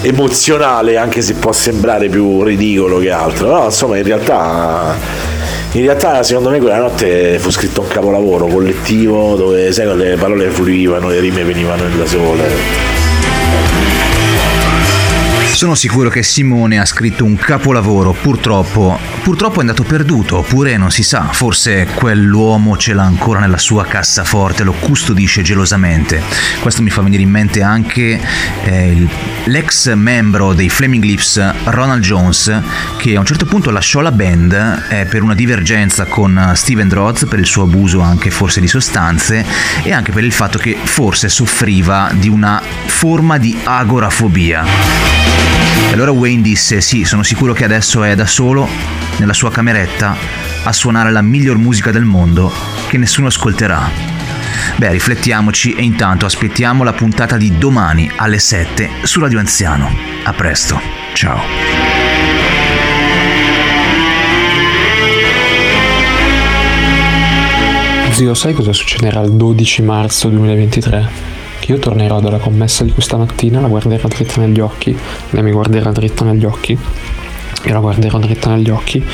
emozionale, 0.04 0.96
anche 0.96 1.22
se 1.22 1.34
può 1.34 1.52
sembrare 1.52 2.08
più 2.08 2.42
ridicolo 2.42 3.00
che 3.00 3.12
altro, 3.12 3.48
però 3.48 3.66
insomma 3.66 3.98
in 3.98 4.04
realtà... 4.04 5.28
In 5.74 5.82
realtà 5.84 6.24
secondo 6.24 6.50
me 6.50 6.58
quella 6.58 6.80
notte 6.80 7.38
fu 7.38 7.52
scritto 7.52 7.82
un 7.82 7.88
capolavoro 7.88 8.48
collettivo 8.48 9.36
dove 9.36 9.72
sai 9.72 9.96
le 9.96 10.16
parole 10.18 10.50
fluivano, 10.50 11.10
le 11.10 11.20
rime 11.20 11.44
venivano 11.44 11.84
da 11.96 12.06
sole. 12.08 12.99
Sono 15.60 15.76
sicuro 15.76 16.08
che 16.08 16.24
Simone 16.24 16.80
ha 16.80 16.86
scritto 16.86 17.26
un 17.26 17.36
capolavoro, 17.36 18.14
purtroppo, 18.14 18.98
purtroppo 19.24 19.58
è 19.58 19.60
andato 19.60 19.84
perduto, 19.84 20.38
oppure 20.38 20.78
non 20.78 20.90
si 20.90 21.04
sa, 21.04 21.34
forse 21.34 21.86
quell'uomo 21.96 22.78
ce 22.78 22.94
l'ha 22.94 23.04
ancora 23.04 23.42
nella 23.42 23.58
sua 23.58 23.84
cassaforte, 23.86 24.64
lo 24.64 24.72
custodisce 24.72 25.42
gelosamente. 25.42 26.24
Questo 26.62 26.82
mi 26.82 26.90
fa 26.90 27.02
venire 27.02 27.24
in 27.24 27.30
mente 27.30 27.62
anche 27.62 28.22
eh, 28.64 29.08
l'ex 29.48 29.94
membro 29.96 30.54
dei 30.54 30.70
Flaming 30.70 31.04
Lips, 31.04 31.54
Ronald 31.66 32.04
Jones, 32.04 32.62
che 32.96 33.18
a 33.18 33.20
un 33.20 33.26
certo 33.26 33.44
punto 33.44 33.70
lasciò 33.70 34.00
la 34.00 34.14
band 34.14 34.86
eh, 34.88 35.08
per 35.08 35.24
una 35.24 35.36
divergenza 35.36 36.06
con 36.06 36.54
Steven 36.56 36.88
Drozz 36.88 37.26
per 37.26 37.40
il 37.40 37.46
suo 37.46 37.64
abuso 37.64 38.00
anche 38.00 38.30
forse 38.30 38.62
di 38.62 38.68
sostanze 38.68 39.46
e 39.84 39.92
anche 39.92 40.14
per 40.14 40.24
il 40.24 40.32
fatto 40.32 40.58
che 40.58 40.78
forse 40.82 41.28
soffriva 41.28 42.12
di 42.14 42.30
una 42.30 42.64
forma 42.86 43.38
di 43.38 43.60
agorafobia. 43.66 45.49
E 45.90 45.94
allora 45.94 46.12
Wayne 46.12 46.42
disse: 46.42 46.82
Sì, 46.82 47.04
sono 47.04 47.24
sicuro 47.24 47.54
che 47.54 47.64
adesso 47.64 48.04
è 48.04 48.16
da 48.16 48.28
solo, 48.28 48.68
nella 49.18 49.34
sua 49.34 49.52
cameretta, 49.52 50.16
a 50.64 50.72
suonare 50.72 51.12
la 51.12 51.22
miglior 51.22 51.58
musica 51.58 51.92
del 51.92 52.04
mondo 52.04 52.52
che 52.88 52.98
nessuno 52.98 53.28
ascolterà. 53.28 53.90
Beh, 54.78 54.92
riflettiamoci 54.92 55.74
e 55.74 55.84
intanto 55.84 56.26
aspettiamo 56.26 56.84
la 56.84 56.94
puntata 56.94 57.38
di 57.38 57.58
domani 57.58 58.10
alle 58.16 58.40
7 58.40 58.90
su 59.04 59.20
Radio 59.20 59.40
Anziano. 59.40 59.90
A 60.24 60.34
presto, 60.34 60.80
ciao. 61.14 61.42
Zio, 68.12 68.34
sai 68.34 68.54
cosa 68.54 68.74
succederà 68.74 69.22
il 69.22 69.32
12 69.32 69.82
marzo 69.82 70.30
2023? 70.30 71.39
Io 71.70 71.78
tornerò 71.78 72.20
dalla 72.20 72.40
commessa 72.40 72.84
di 72.84 72.92
questa 72.92 73.16
mattina, 73.16 73.60
la 73.60 73.68
guarderò 73.68 74.08
dritta 74.08 74.42
negli 74.42 74.60
occhi, 74.60 74.98
lei 75.30 75.44
mi 75.44 75.52
guarderà 75.52 75.92
dritta 75.92 76.26
negli 76.26 76.44
occhi, 76.44 76.72
io 76.72 77.74
la 77.74 77.80
guarderò 77.80 78.18
dritta 78.18 78.50
negli 78.50 78.72
occhi, 78.72 79.06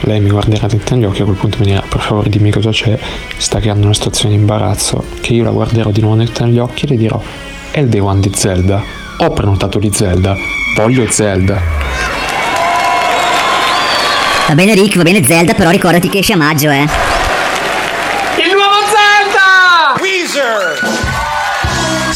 lei 0.00 0.18
mi 0.18 0.30
guarderà 0.30 0.66
dritta 0.66 0.94
negli 0.94 1.04
occhi, 1.04 1.20
a 1.20 1.24
quel 1.26 1.36
punto 1.36 1.58
mi 1.58 1.66
dirà 1.66 1.82
per 1.86 2.00
favore 2.00 2.30
dimmi 2.30 2.50
cosa 2.50 2.70
c'è, 2.70 2.98
sta 3.36 3.60
creando 3.60 3.84
una 3.84 3.92
situazione 3.92 4.34
di 4.34 4.40
imbarazzo, 4.40 5.04
che 5.20 5.34
io 5.34 5.44
la 5.44 5.50
guarderò 5.50 5.90
di 5.90 6.00
nuovo 6.00 6.16
dritta 6.16 6.46
negli 6.46 6.58
occhi 6.58 6.86
e 6.86 6.88
le 6.88 6.96
dirò 6.96 7.20
è 7.70 7.80
il 7.80 7.88
day 7.88 8.00
one 8.00 8.20
di 8.20 8.32
Zelda, 8.34 8.82
ho 9.18 9.30
prenotato 9.32 9.78
di 9.78 9.90
Zelda, 9.92 10.34
voglio 10.76 11.06
Zelda. 11.10 11.60
Va 14.48 14.54
bene 14.54 14.72
Rick, 14.72 14.96
va 14.96 15.02
bene 15.02 15.22
Zelda, 15.22 15.52
però 15.52 15.68
ricordati 15.68 16.08
che 16.08 16.20
esce 16.20 16.32
a 16.32 16.36
maggio, 16.36 16.70
eh. 16.70 16.86
Il 18.38 18.54
nuovo 18.54 18.78
Zelda! 18.88 20.00
Weezer! 20.00 20.99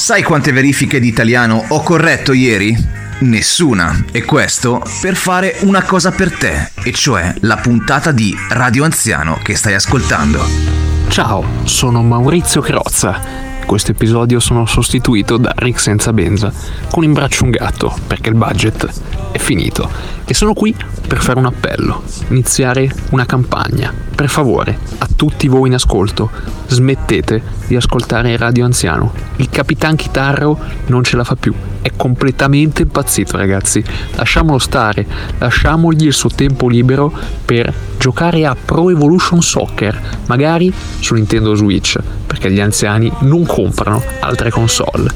Sai 0.04 0.22
quante 0.22 0.52
verifiche 0.52 1.00
di 1.00 1.08
italiano 1.08 1.64
ho 1.66 1.82
corretto 1.82 2.34
ieri? 2.34 2.76
Nessuna. 3.20 4.04
E 4.12 4.22
questo 4.22 4.82
per 5.00 5.16
fare 5.16 5.56
una 5.60 5.82
cosa 5.82 6.10
per 6.10 6.30
te, 6.30 6.72
e 6.82 6.92
cioè 6.92 7.32
la 7.40 7.56
puntata 7.56 8.12
di 8.12 8.36
Radio 8.50 8.84
Anziano 8.84 9.38
che 9.42 9.54
stai 9.54 9.72
ascoltando. 9.72 10.44
Ciao, 11.08 11.42
sono 11.62 12.02
Maurizio 12.02 12.60
Crozza. 12.60 13.53
Questo 13.66 13.92
episodio 13.92 14.38
sono 14.40 14.66
sostituito 14.66 15.36
da 15.36 15.52
Rick 15.56 15.80
Senza 15.80 16.12
Benza, 16.12 16.52
con 16.90 17.02
in 17.02 17.12
braccio 17.12 17.44
un 17.44 17.50
gatto, 17.50 17.92
perché 18.06 18.28
il 18.28 18.36
budget 18.36 18.88
è 19.32 19.38
finito. 19.38 19.90
E 20.24 20.32
sono 20.32 20.52
qui 20.52 20.74
per 21.06 21.20
fare 21.20 21.38
un 21.38 21.46
appello, 21.46 22.02
iniziare 22.28 22.88
una 23.10 23.26
campagna. 23.26 23.92
Per 24.14 24.28
favore, 24.28 24.78
a 24.98 25.08
tutti 25.14 25.48
voi 25.48 25.68
in 25.68 25.74
ascolto, 25.74 26.30
smettete 26.68 27.42
di 27.66 27.74
ascoltare 27.74 28.36
Radio 28.36 28.64
Anziano. 28.64 29.12
Il 29.36 29.50
Capitan 29.50 29.96
Chitarro 29.96 30.58
non 30.86 31.02
ce 31.02 31.16
la 31.16 31.24
fa 31.24 31.34
più, 31.34 31.52
è 31.82 31.90
completamente 31.96 32.82
impazzito 32.82 33.36
ragazzi. 33.36 33.82
Lasciamolo 34.14 34.58
stare, 34.58 35.04
lasciamogli 35.38 36.06
il 36.06 36.12
suo 36.12 36.30
tempo 36.30 36.68
libero 36.68 37.12
per 37.44 37.72
giocare 37.98 38.46
a 38.46 38.54
Pro 38.54 38.90
Evolution 38.90 39.42
Soccer, 39.42 40.00
magari 40.26 40.72
su 41.00 41.14
Nintendo 41.14 41.54
Switch, 41.54 41.98
perché 42.26 42.50
gli 42.50 42.60
anziani 42.60 43.10
non 43.20 43.44
comprano 43.54 44.02
altre 44.18 44.50
console. 44.50 45.08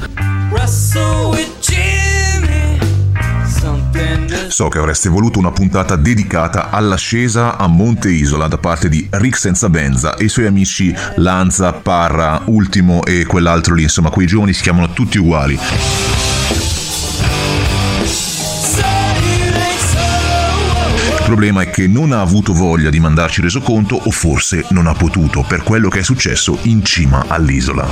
So 4.47 4.69
che 4.69 4.77
avreste 4.77 5.09
voluto 5.09 5.39
una 5.39 5.51
puntata 5.51 5.97
dedicata 5.97 6.69
all'ascesa 6.69 7.57
a 7.57 7.67
Monte 7.67 8.09
Isola 8.09 8.47
da 8.47 8.57
parte 8.57 8.87
di 8.87 9.05
Rick 9.11 9.37
Senza 9.37 9.67
Benza 9.67 10.15
e 10.15 10.23
i 10.23 10.29
suoi 10.29 10.45
amici 10.45 10.95
Lanza, 11.15 11.73
Parra, 11.73 12.41
Ultimo 12.45 13.03
e 13.03 13.25
quell'altro 13.25 13.75
lì, 13.75 13.83
insomma 13.83 14.09
quei 14.09 14.25
giovani 14.25 14.53
si 14.53 14.61
chiamano 14.61 14.93
tutti 14.93 15.17
uguali. 15.17 15.59
Problema 21.29 21.61
è 21.61 21.69
che 21.69 21.85
non 21.85 22.11
ha 22.11 22.21
avuto 22.21 22.53
voglia 22.53 22.89
di 22.89 22.99
mandarci 22.99 23.39
resoconto 23.39 24.01
o 24.03 24.09
forse 24.09 24.65
non 24.69 24.87
ha 24.87 24.93
potuto 24.93 25.45
per 25.47 25.61
quello 25.61 25.87
che 25.87 25.99
è 25.99 26.01
successo 26.01 26.57
in 26.63 26.83
cima 26.83 27.25
all'isola. 27.27 27.87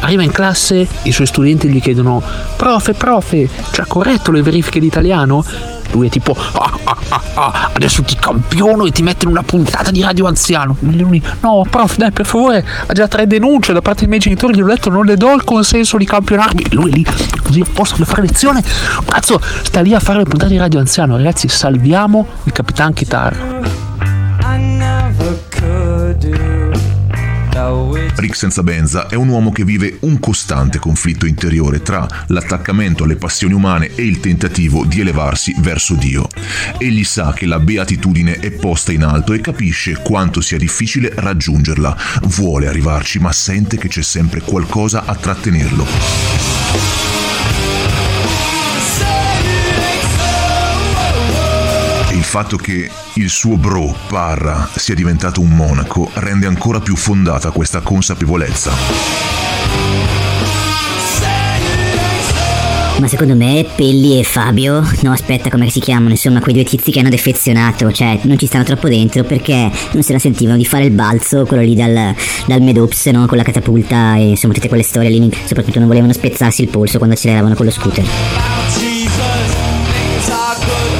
Arriva 0.00 0.24
in 0.24 0.32
classe, 0.32 0.88
i 1.04 1.12
suoi 1.12 1.28
studenti 1.28 1.68
gli 1.68 1.80
chiedono: 1.80 2.20
Profe, 2.56 2.94
profe, 2.94 3.48
ci 3.70 3.80
ha 3.80 3.86
corretto 3.86 4.32
le 4.32 4.42
verifiche 4.42 4.80
di 4.80 4.86
italiano? 4.86 5.44
Lui 5.92 6.08
è 6.08 6.10
tipo, 6.10 6.36
ah, 6.36 6.78
ah, 6.84 6.96
ah, 7.08 7.22
ah, 7.34 7.70
adesso 7.74 8.02
ti 8.02 8.16
campiono 8.16 8.84
e 8.84 8.90
ti 8.90 9.02
mettono 9.02 9.30
una 9.30 9.42
puntata 9.42 9.90
di 9.90 10.02
radio 10.02 10.26
anziano. 10.26 10.76
Lui, 10.80 11.22
no, 11.40 11.66
prof, 11.68 11.96
dai, 11.96 12.10
per 12.10 12.26
favore, 12.26 12.64
ha 12.86 12.92
già 12.92 13.08
tre 13.08 13.26
denunce 13.26 13.72
da 13.72 13.80
parte 13.80 14.00
dei 14.00 14.08
miei 14.08 14.20
genitori, 14.20 14.54
gli 14.54 14.62
ho 14.62 14.66
detto, 14.66 14.90
non 14.90 15.04
le 15.04 15.16
do 15.16 15.32
il 15.34 15.44
consenso 15.44 15.96
di 15.96 16.04
campionarmi. 16.04 16.66
Lui 16.70 16.90
è 16.90 16.94
lì, 16.94 17.06
così 17.42 17.64
posso 17.72 17.96
fare 18.04 18.22
lezione. 18.22 18.62
Cazzo, 19.04 19.40
sta 19.62 19.80
lì 19.80 19.94
a 19.94 20.00
fare 20.00 20.18
le 20.18 20.24
puntate 20.24 20.52
di 20.52 20.58
radio 20.58 20.78
anziano. 20.78 21.16
Ragazzi, 21.16 21.48
salviamo 21.48 22.26
il 22.44 22.52
Capitan 22.52 22.92
Chitarra. 22.92 23.73
Rick 28.16 28.36
senza 28.36 28.62
Benza 28.62 29.08
è 29.08 29.16
un 29.16 29.28
uomo 29.28 29.50
che 29.50 29.64
vive 29.64 29.98
un 30.00 30.20
costante 30.20 30.78
conflitto 30.78 31.26
interiore 31.26 31.82
tra 31.82 32.06
l'attaccamento 32.28 33.04
alle 33.04 33.16
passioni 33.16 33.54
umane 33.54 33.94
e 33.94 34.04
il 34.04 34.20
tentativo 34.20 34.84
di 34.84 35.00
elevarsi 35.00 35.54
verso 35.58 35.94
Dio. 35.94 36.28
Egli 36.78 37.04
sa 37.04 37.32
che 37.32 37.46
la 37.46 37.58
beatitudine 37.58 38.38
è 38.38 38.50
posta 38.52 38.92
in 38.92 39.02
alto 39.02 39.32
e 39.32 39.40
capisce 39.40 39.98
quanto 40.02 40.40
sia 40.40 40.58
difficile 40.58 41.12
raggiungerla. 41.14 41.96
Vuole 42.24 42.68
arrivarci 42.68 43.18
ma 43.18 43.32
sente 43.32 43.76
che 43.76 43.88
c'è 43.88 44.02
sempre 44.02 44.40
qualcosa 44.40 45.04
a 45.04 45.14
trattenerlo. 45.14 46.93
Fatto 52.34 52.56
che 52.56 52.90
il 53.14 53.28
suo 53.28 53.56
bro, 53.56 53.94
Parra, 54.08 54.68
sia 54.74 54.96
diventato 54.96 55.40
un 55.40 55.50
monaco 55.50 56.10
rende 56.14 56.48
ancora 56.48 56.80
più 56.80 56.96
fondata 56.96 57.52
questa 57.52 57.78
consapevolezza. 57.78 58.72
Ma 62.98 63.06
secondo 63.06 63.36
me 63.36 63.64
Pelli 63.76 64.18
e 64.18 64.24
Fabio, 64.24 64.84
no 65.02 65.12
aspetta 65.12 65.48
come 65.48 65.70
si 65.70 65.78
chiamano, 65.78 66.10
insomma 66.10 66.40
quei 66.40 66.54
due 66.54 66.64
tizi 66.64 66.90
che 66.90 66.98
hanno 66.98 67.08
defezionato, 67.08 67.92
cioè 67.92 68.18
non 68.22 68.36
ci 68.36 68.46
stanno 68.46 68.64
troppo 68.64 68.88
dentro 68.88 69.22
perché 69.22 69.70
non 69.92 70.02
se 70.02 70.12
la 70.12 70.18
sentivano 70.18 70.56
di 70.56 70.64
fare 70.64 70.86
il 70.86 70.90
balzo, 70.90 71.44
quello 71.44 71.62
lì 71.62 71.76
dal, 71.76 72.16
dal 72.46 72.62
Medops, 72.62 73.06
no? 73.06 73.26
con 73.26 73.36
la 73.36 73.44
catapulta 73.44 74.16
e 74.16 74.30
insomma 74.30 74.54
tutte 74.54 74.66
quelle 74.66 74.82
storie 74.82 75.08
lì, 75.08 75.30
soprattutto 75.44 75.78
non 75.78 75.86
volevano 75.86 76.12
spezzarsi 76.12 76.62
il 76.62 76.68
polso 76.68 76.98
quando 76.98 77.14
acceleravano 77.14 77.54
con 77.54 77.64
lo 77.64 77.70
scooter. 77.70 78.53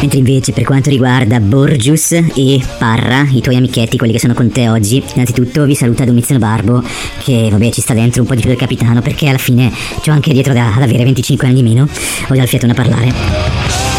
Mentre 0.01 0.19
invece 0.19 0.53
per 0.53 0.65
quanto 0.65 0.91
riguarda 0.91 1.41
Borgius 1.41 2.13
e 2.13 2.61
Parra, 2.79 3.27
i 3.31 3.41
tuoi 3.41 3.57
amichetti, 3.57 3.97
quelli 3.97 4.13
che 4.13 4.19
sono 4.19 4.35
con 4.35 4.51
te 4.51 4.69
oggi, 4.69 5.03
innanzitutto 5.15 5.65
vi 5.65 5.75
saluta 5.75 6.05
Domiziano 6.05 6.41
Barbo, 6.41 6.83
che 7.19 7.49
vabbè 7.51 7.71
ci 7.71 7.81
sta 7.81 7.95
dentro 7.95 8.23
un 8.23 8.29
po' 8.29 8.35
di 8.35 8.41
più 8.41 8.51
del 8.51 8.59
capitano, 8.59 9.01
perché 9.01 9.29
alla 9.29 9.39
fine 9.39 9.73
c'ho 10.03 10.13
anche 10.13 10.33
dietro 10.33 10.53
da, 10.53 10.75
ad 10.75 10.83
avere 10.83 11.05
25 11.05 11.47
anni 11.47 11.57
di 11.57 11.63
meno, 11.63 11.85
ho 11.85 12.35
già 12.35 12.43
il 12.43 12.49
fiato 12.49 12.67
a 12.67 12.75
parlare. 12.75 13.94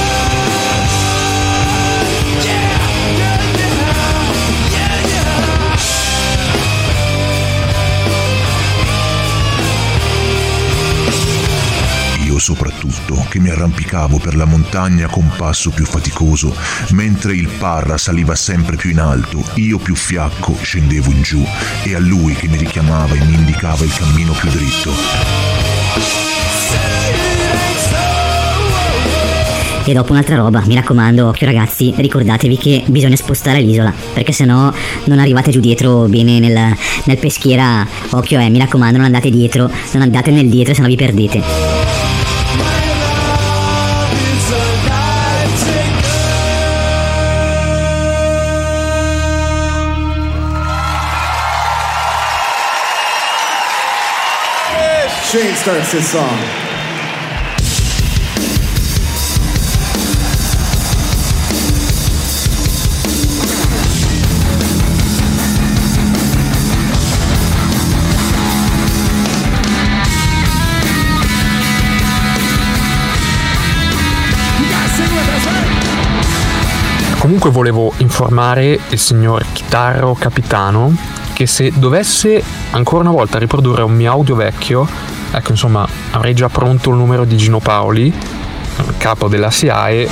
Soprattutto, 12.45 13.25
che 13.27 13.39
mi 13.39 13.49
arrampicavo 13.49 14.19
per 14.19 14.35
la 14.35 14.45
montagna 14.45 15.07
con 15.07 15.31
passo 15.35 15.71
più 15.71 15.83
faticoso, 15.83 16.55
mentre 16.89 17.33
il 17.33 17.47
Parra 17.47 17.97
saliva 17.97 18.35
sempre 18.35 18.75
più 18.75 18.91
in 18.91 18.99
alto, 18.99 19.43
io 19.55 19.79
più 19.79 19.95
fiacco 19.95 20.55
scendevo 20.61 21.09
in 21.09 21.23
giù, 21.23 21.43
e 21.83 21.95
a 21.95 21.99
lui 21.99 22.35
che 22.35 22.47
mi 22.47 22.57
richiamava 22.57 23.15
e 23.15 23.25
mi 23.25 23.33
indicava 23.33 23.83
il 23.83 23.91
cammino 23.91 24.33
più 24.33 24.51
dritto. 24.51 24.91
E 29.87 29.93
dopo 29.93 30.11
un'altra 30.11 30.35
roba, 30.35 30.61
mi 30.67 30.75
raccomando, 30.75 31.27
occhio 31.27 31.47
ragazzi, 31.47 31.95
ricordatevi 31.97 32.57
che 32.57 32.83
bisogna 32.85 33.15
spostare 33.15 33.59
l'isola, 33.61 33.91
perché 34.13 34.33
sennò 34.33 34.71
non 35.05 35.17
arrivate 35.17 35.49
giù 35.49 35.59
dietro 35.59 36.05
bene 36.07 36.37
nel, 36.37 36.75
nel 37.05 37.17
peschiera. 37.17 37.87
Occhio 38.11 38.39
eh, 38.39 38.49
mi 38.51 38.59
raccomando, 38.59 38.97
non 38.97 39.05
andate 39.07 39.31
dietro, 39.31 39.67
non 39.93 40.03
andate 40.03 40.29
nel 40.29 40.47
dietro, 40.47 40.75
sennò 40.75 40.87
vi 40.87 40.95
perdete. 40.95 41.64
Shane 55.35 55.53
starts 55.53 55.91
this 55.91 56.09
song. 56.11 56.29
Comunque 77.17 77.49
volevo 77.49 77.91
informare 77.97 78.79
il 78.87 78.97
signor 78.97 79.43
Chitarro 79.51 80.13
Capitano 80.13 80.95
che 81.33 81.45
se 81.45 81.73
dovesse 81.75 82.41
ancora 82.71 83.01
una 83.01 83.11
volta 83.11 83.37
riprodurre 83.37 83.83
un 83.83 83.93
mio 83.93 84.09
audio 84.09 84.35
vecchio 84.35 84.87
Ecco, 85.31 85.51
insomma, 85.51 85.87
avrei 86.11 86.33
già 86.33 86.49
pronto 86.49 86.89
il 86.89 86.95
numero 86.95 87.25
di 87.25 87.37
Gino 87.37 87.59
Paoli, 87.59 88.13
capo 88.97 89.27
della 89.27 89.51
SIAE. 89.51 90.09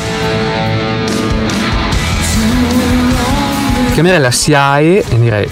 Chiamerei 3.93 4.19
la 4.19 4.31
SIAE 4.31 5.05
e 5.07 5.19
direi 5.19 5.47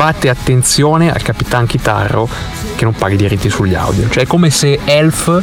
fate 0.00 0.28
attenzione 0.28 1.12
al 1.12 1.20
Capitan 1.22 1.66
Chitarro 1.66 2.28
che 2.76 2.84
non 2.84 2.94
paga 2.94 3.14
i 3.14 3.16
diritti 3.16 3.50
sugli 3.50 3.74
audio. 3.74 4.08
Cioè 4.08 4.22
è 4.22 4.26
come 4.26 4.48
se 4.48 4.78
Elf 4.84 5.42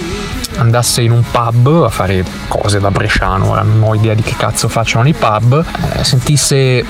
andasse 0.58 1.02
in 1.02 1.12
un 1.12 1.24
pub 1.30 1.84
a 1.84 1.90
fare 1.90 2.26
cose 2.48 2.80
da 2.80 2.90
bresciano, 2.90 3.52
ora 3.52 3.62
non 3.62 3.84
ho 3.84 3.94
idea 3.94 4.14
di 4.14 4.24
che 4.24 4.36
cazzo 4.36 4.68
facciano 4.68 5.08
i 5.08 5.14
pub, 5.14 5.64
eh, 5.94 6.04
sentisse 6.04 6.84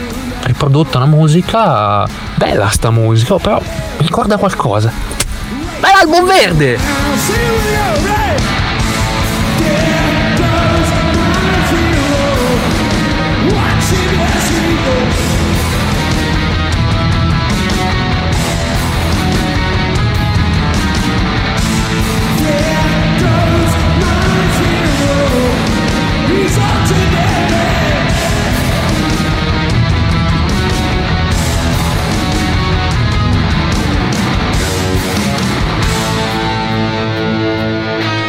riprodotta 0.44 0.98
una 0.98 1.08
musica, 1.08 2.08
bella 2.36 2.70
sta 2.70 2.92
musica, 2.92 3.36
però 3.36 3.60
mi 3.60 4.06
ricorda 4.06 4.38
qualcosa. 4.38 5.26
È 5.88 5.92
l'album 5.96 6.26
verde! 6.28 6.78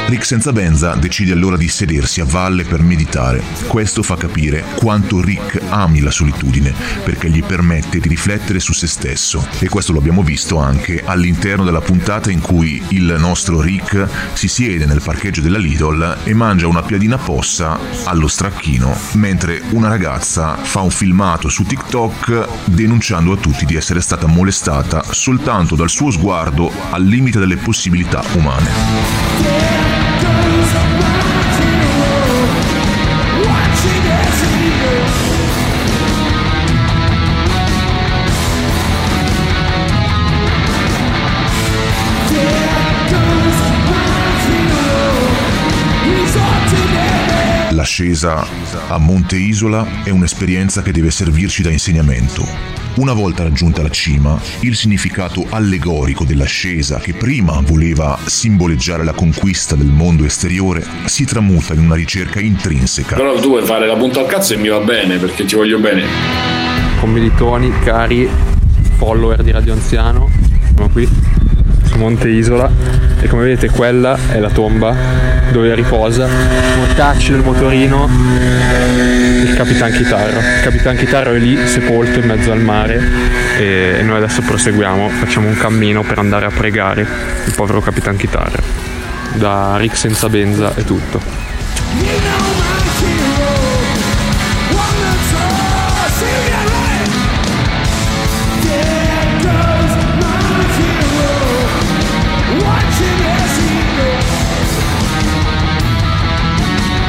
Rick 0.08 0.24
senza 0.24 0.52
Benza 0.52 0.94
decide 0.94 1.32
allora 1.32 1.58
di 1.58 1.68
sedersi 1.68 2.22
a 2.22 2.24
valle 2.24 2.64
per 2.64 2.80
meditare. 2.80 3.42
Questo 3.66 4.02
fa 4.02 4.16
capire 4.16 4.64
quanto 4.76 5.20
Rick 5.20 5.60
ami 5.68 6.00
la 6.00 6.10
solitudine, 6.10 6.72
perché 7.04 7.28
gli 7.28 7.44
permette 7.44 8.00
di 8.00 8.08
riflettere 8.08 8.58
su 8.58 8.72
se 8.72 8.86
stesso. 8.86 9.46
E 9.58 9.68
questo 9.68 9.92
lo 9.92 9.98
abbiamo 9.98 10.22
visto 10.22 10.56
anche 10.56 11.02
all'interno 11.04 11.62
della 11.62 11.82
puntata 11.82 12.30
in 12.30 12.40
cui 12.40 12.82
il 12.88 13.16
nostro 13.18 13.60
Rick 13.60 14.08
si 14.32 14.48
siede 14.48 14.86
nel 14.86 15.02
parcheggio 15.02 15.42
della 15.42 15.58
Lidl 15.58 16.20
e 16.24 16.32
mangia 16.32 16.68
una 16.68 16.82
piadina 16.82 17.18
possa 17.18 17.78
allo 18.04 18.28
stracchino, 18.28 18.96
mentre 19.12 19.60
una 19.72 19.88
ragazza 19.88 20.56
fa 20.56 20.80
un 20.80 20.90
filmato 20.90 21.50
su 21.50 21.64
TikTok 21.64 22.64
denunciando 22.64 23.32
a 23.32 23.36
tutti 23.36 23.66
di 23.66 23.76
essere 23.76 24.00
stata 24.00 24.26
molestata 24.26 25.04
soltanto 25.10 25.76
dal 25.76 25.90
suo 25.90 26.10
sguardo 26.10 26.72
al 26.88 27.04
limite 27.04 27.38
delle 27.38 27.58
possibilità 27.58 28.24
umane. 28.32 29.97
Dell'ascesa 47.98 48.46
a 48.88 48.98
Monte 48.98 49.36
Isola 49.36 50.04
è 50.04 50.10
un'esperienza 50.10 50.82
che 50.82 50.92
deve 50.92 51.10
servirci 51.10 51.62
da 51.62 51.70
insegnamento. 51.70 52.46
Una 52.96 53.12
volta 53.12 53.42
raggiunta 53.42 53.82
la 53.82 53.90
cima, 53.90 54.40
il 54.60 54.76
significato 54.76 55.46
allegorico 55.48 56.24
dell'ascesa, 56.24 56.98
che 56.98 57.14
prima 57.14 57.60
voleva 57.60 58.18
simboleggiare 58.24 59.04
la 59.04 59.12
conquista 59.12 59.74
del 59.74 59.88
mondo 59.88 60.24
esteriore, 60.24 60.84
si 61.06 61.24
tramuta 61.24 61.74
in 61.74 61.80
una 61.80 61.94
ricerca 61.94 62.40
intrinseca. 62.40 63.16
Però 63.16 63.38
tu 63.40 63.48
vuoi 63.48 63.64
fare 63.64 63.86
la 63.86 63.96
punta 63.96 64.20
al 64.20 64.26
cazzo 64.26 64.54
e 64.54 64.56
mi 64.56 64.68
va 64.68 64.80
bene 64.80 65.18
perché 65.18 65.44
ti 65.44 65.54
voglio 65.56 65.78
bene. 65.78 66.04
Commilitoni, 67.00 67.72
cari, 67.80 68.28
follower 68.96 69.42
di 69.42 69.50
Radio 69.50 69.72
Anziano, 69.72 70.30
siamo 70.74 70.88
qui 70.88 71.27
Monte 71.96 72.28
Isola. 72.28 72.70
E 73.20 73.26
come 73.26 73.44
vedete 73.44 73.68
quella 73.68 74.16
è 74.30 74.38
la 74.38 74.50
tomba 74.50 74.94
dove 75.50 75.74
riposa 75.74 76.28
mortacci 76.76 77.32
del 77.32 77.42
motorino 77.42 78.08
il 79.42 79.54
Capitan 79.54 79.90
Chitarro. 79.90 80.38
Il 80.38 80.60
Capitan 80.62 80.96
Chitarro 80.96 81.32
è 81.32 81.38
lì 81.38 81.58
sepolto 81.66 82.18
in 82.18 82.26
mezzo 82.26 82.52
al 82.52 82.60
mare 82.60 83.00
e 83.58 84.00
noi 84.02 84.16
adesso 84.16 84.42
proseguiamo 84.42 85.08
facciamo 85.08 85.48
un 85.48 85.56
cammino 85.56 86.02
per 86.02 86.18
andare 86.18 86.46
a 86.46 86.50
pregare 86.50 87.00
il 87.00 87.52
povero 87.54 87.80
Capitan 87.80 88.16
Chitarro. 88.16 88.62
Da 89.34 89.76
Rick 89.78 89.96
senza 89.96 90.28
benza 90.28 90.74
è 90.74 90.84
tutto 90.84 91.47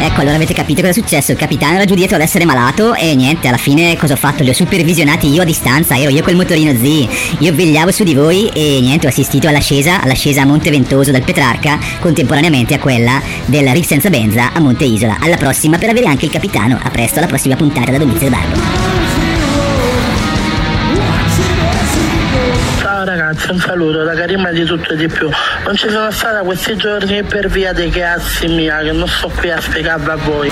Ecco, 0.10 0.22
allora 0.22 0.38
avete 0.38 0.56
capito 0.56 0.82
cosa 0.82 0.92
è 0.92 1.02
successo? 1.02 1.32
Il 1.32 1.38
capitano 1.38 1.76
era 1.76 1.86
giù 1.86 1.94
dietro 1.94 2.16
ad 2.16 2.24
essere 2.24 2.44
malato 2.44 2.96
e 2.96 3.14
niente, 3.14 3.48
alla 3.48 3.58
fine 3.58 3.96
cosa 3.96 4.14
ho 4.14 4.18
fatto? 4.18 4.42
Li 4.42 4.50
ho 4.50 4.54
supervisionati 4.54 5.32
io 5.32 5.44
a 5.44 5.46
distanza, 5.46 5.96
ero 5.96 6.10
io 6.10 6.24
quel 6.24 6.36
motorino 6.36 6.74
Z. 6.74 7.38
Io 7.38 7.54
vegliavo 7.54 7.92
su 7.92 8.04
di 8.04 8.16
voi 8.16 8.50
e 8.52 8.80
niente, 8.82 9.06
ho 9.06 9.10
assistito 9.10 9.48
all'ascesa, 9.48 10.02
all'ascesa 10.02 10.42
a 10.42 10.46
Monte 10.46 10.72
Ventoso 10.72 11.12
dal 11.12 11.22
Petrarca, 11.22 11.78
contemporaneamente 12.00 12.74
a 12.74 12.80
quella 12.80 13.22
del 13.46 13.68
Riff 13.70 13.86
senza 13.86 14.10
benza 14.10 14.52
a 14.52 14.60
Monte 14.60 14.84
Isola. 14.84 15.18
Alla 15.20 15.38
prossima 15.38 15.78
per 15.78 15.90
avere 15.90 16.08
anche 16.08 16.26
il 16.26 16.32
capitano. 16.32 16.80
A 16.82 16.90
presto 16.90 17.20
alla 17.20 17.28
prossima 17.28 17.56
puntata 17.56 17.92
da 17.92 18.00
Domizio 18.00 18.30
Barbo. 18.30 18.99
Ciao 23.00 23.08
ragazzi, 23.08 23.50
un 23.50 23.60
saluto 23.60 24.04
da 24.04 24.14
Karima 24.14 24.52
di 24.52 24.66
tutto 24.66 24.92
e 24.92 24.98
di 24.98 25.08
più. 25.08 25.30
Non 25.64 25.74
ci 25.74 25.88
sono 25.88 26.12
stata 26.12 26.42
questi 26.42 26.76
giorni 26.76 27.24
per 27.24 27.48
via 27.48 27.72
dei 27.72 27.90
cazzi 27.90 28.46
mia, 28.48 28.80
che 28.80 28.92
non 28.92 29.08
sto 29.08 29.32
qui 29.34 29.50
a 29.50 29.62
spiegarvi 29.62 30.10
a 30.10 30.16
voi. 30.18 30.50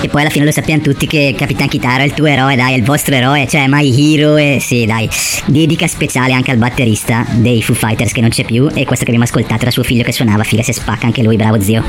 E 0.00 0.06
poi 0.06 0.20
alla 0.20 0.30
fine 0.30 0.44
lo 0.44 0.52
sappiamo 0.52 0.80
tutti 0.80 1.08
che 1.08 1.34
Capitan 1.36 1.66
Kitaro 1.66 2.02
è 2.02 2.04
il 2.04 2.14
tuo 2.14 2.26
eroe, 2.26 2.54
dai, 2.54 2.74
è 2.74 2.76
il 2.76 2.84
vostro 2.84 3.16
eroe, 3.16 3.48
cioè 3.48 3.64
My 3.66 4.14
Hero 4.14 4.36
e 4.36 4.58
sì, 4.60 4.86
dai. 4.86 5.10
Dedica 5.46 5.88
speciale 5.88 6.34
anche 6.34 6.52
al 6.52 6.58
batterista 6.58 7.24
dei 7.28 7.64
Foo 7.64 7.74
Fighters 7.74 8.12
che 8.12 8.20
non 8.20 8.30
c'è 8.30 8.44
più 8.44 8.68
e 8.72 8.84
questo 8.84 9.04
che 9.04 9.10
abbiamo 9.10 9.24
ascoltato 9.24 9.62
era 9.62 9.72
suo 9.72 9.82
figlio 9.82 10.04
che 10.04 10.12
suonava, 10.12 10.44
figa 10.44 10.62
se 10.62 10.72
spacca 10.72 11.06
anche 11.06 11.24
lui, 11.24 11.34
bravo 11.34 11.60
zio. 11.60 11.82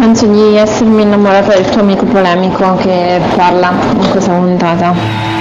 Penso 0.00 0.26
di 0.26 0.56
essermi 0.56 1.02
innamorata 1.02 1.54
del 1.54 1.68
tuo 1.68 1.82
amico 1.82 2.04
polemico 2.04 2.74
che 2.78 3.20
parla 3.36 3.72
in 3.92 4.10
questa 4.10 4.32
puntata. 4.32 5.35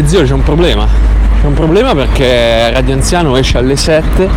E 0.00 0.08
zio 0.08 0.22
c'è 0.22 0.32
un 0.32 0.42
problema. 0.42 0.88
C'è 1.42 1.46
un 1.46 1.52
problema 1.52 1.94
perché 1.94 2.70
Radio 2.70 2.94
Anziano 2.94 3.36
esce 3.36 3.58
alle 3.58 3.76
7 3.76 4.28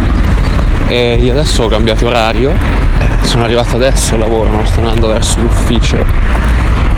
e 0.89 1.15
io 1.21 1.32
adesso 1.32 1.63
ho 1.63 1.67
cambiato 1.69 2.06
orario. 2.06 2.52
Sono 3.21 3.45
arrivato 3.45 3.78
adesso 3.78 4.15
al 4.15 4.19
lavoro, 4.19 4.49
non 4.49 4.65
sto 4.67 4.82
andando 4.82 5.08
verso 5.08 5.39
l'ufficio. 5.39 6.06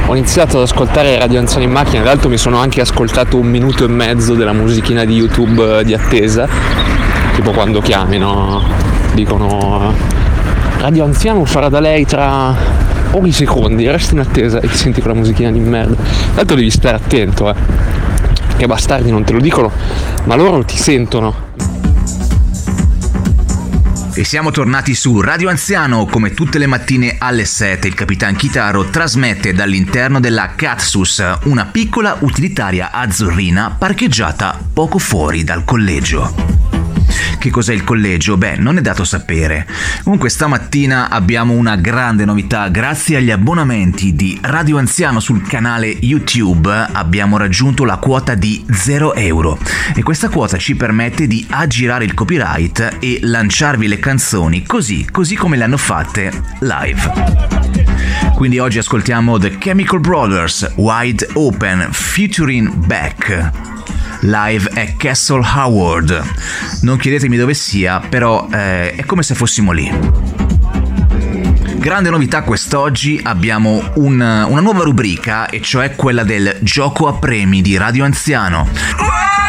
Ho 0.08 0.16
iniziato 0.16 0.58
ad 0.58 0.64
ascoltare 0.64 1.20
Radio 1.20 1.38
Anziano 1.38 1.64
in 1.64 1.70
macchina, 1.70 2.02
tra 2.02 2.10
l'altro 2.10 2.28
mi 2.28 2.38
sono 2.38 2.58
anche 2.58 2.82
ascoltato 2.82 3.38
un 3.38 3.46
minuto 3.46 3.86
e 3.86 3.88
mezzo 3.88 4.34
della 4.34 4.54
musichina 4.54 5.06
di 5.06 5.14
YouTube 5.14 5.84
di 5.84 5.94
attesa, 5.94 6.48
tipo 7.36 7.52
quando 7.52 7.82
chiami, 7.82 8.18
no? 8.18 8.64
Dicono 9.14 9.94
Radio 10.80 11.04
Anziano 11.04 11.46
sarà 11.46 11.70
da 11.70 11.80
lei 11.80 12.04
tra 12.08 12.56
pochi 13.12 13.32
secondi, 13.32 13.88
resti 13.92 14.16
in 14.16 14.22
attesa 14.22 14.60
e 14.60 14.68
ti 14.68 14.76
senti 14.76 15.02
quella 15.02 15.16
musichina 15.16 15.52
di 15.52 15.60
merda. 15.60 16.02
L'altro 16.34 16.56
devi 16.56 16.72
stare 16.72 16.96
attento, 16.96 17.48
eh 17.52 17.86
che 18.58 18.68
bastardi 18.68 19.12
non 19.12 19.24
te 19.24 19.34
lo 19.34 19.40
dicono, 19.40 19.72
ma 20.26 20.36
loro 20.36 20.64
ti 20.64 20.78
sentono. 20.78 21.54
E 24.18 24.24
siamo 24.24 24.50
tornati 24.52 24.96
su 24.96 25.20
Radio 25.20 25.50
Anziano, 25.50 26.06
come 26.06 26.34
tutte 26.34 26.58
le 26.58 26.68
mattine 26.68 27.18
alle 27.20 27.44
7 27.44 27.86
il 27.88 27.94
Capitan 27.94 28.36
Kitaro 28.36 28.86
trasmette 28.86 29.54
dall'interno 29.54 30.22
della 30.22 30.54
Catsus, 30.56 31.22
una 31.44 31.66
piccola 31.66 32.16
utilitaria 32.22 32.92
azzurrina 32.92 33.76
parcheggiata 33.78 34.58
poco 34.72 35.00
fuori 35.00 35.44
dal 35.44 35.66
collegio. 35.66 36.75
Che 37.38 37.50
cos'è 37.50 37.74
il 37.74 37.84
collegio? 37.84 38.38
Beh, 38.38 38.58
non 38.58 38.78
è 38.78 38.82
dato 38.82 39.04
sapere. 39.04 39.68
Comunque 40.04 40.30
stamattina 40.30 41.10
abbiamo 41.10 41.54
una 41.54 41.76
grande 41.76 42.26
novità. 42.26 42.70
Grazie 42.70 43.18
agli 43.18 43.32
abbonamenti 43.32 44.16
di 44.16 44.38
Radio 44.42 44.78
Anziano 44.78 45.20
sul 45.20 45.46
canale 45.48 45.88
YouTube 45.88 46.70
abbiamo 46.92 47.38
raggiunto 47.38 47.86
la 47.86 47.98
quota 47.98 48.36
di 48.36 48.66
0 48.70 49.14
euro. 49.16 49.58
E 49.96 50.04
questa 50.04 50.30
quota 50.30 50.58
ci 50.58 50.76
permette 50.76 51.28
di 51.28 51.46
aggirare 51.50 52.06
il 52.06 52.14
copyright 52.14 52.98
e 53.00 53.20
lanciarvi 53.22 53.88
le 53.88 54.00
canzoni 54.00 54.64
così, 54.64 55.08
così 55.10 55.36
come 55.36 55.58
le 55.58 55.64
hanno 55.64 55.78
fatte 55.78 56.32
live. 56.60 57.74
Quindi 58.36 58.60
oggi 58.60 58.80
ascoltiamo 58.80 59.38
The 59.38 59.58
Chemical 59.58 60.00
Brothers 60.00 60.74
Wide 60.76 61.30
Open 61.34 61.88
featuring 61.92 62.74
Beck 62.86 63.75
live 64.26 64.70
è 64.74 64.96
Castle 64.98 65.46
Howard. 65.56 66.24
Non 66.82 66.98
chiedetemi 66.98 67.38
dove 67.38 67.54
sia, 67.54 68.00
però 68.00 68.48
eh, 68.52 68.96
è 68.96 69.06
come 69.06 69.24
se 69.24 69.36
fossimo 69.36 69.72
lì. 69.72 69.92
Grande 71.76 72.10
novità 72.10 72.42
quest'oggi, 72.42 73.20
abbiamo 73.24 73.92
un, 73.96 74.20
una 74.20 74.60
nuova 74.62 74.84
rubrica 74.84 75.48
e 75.48 75.62
cioè 75.62 75.96
quella 75.96 76.24
del 76.24 76.58
gioco 76.62 77.08
a 77.08 77.14
premi 77.14 77.62
di 77.62 77.78
Radio 77.78 78.04
Anziano. 78.04 79.45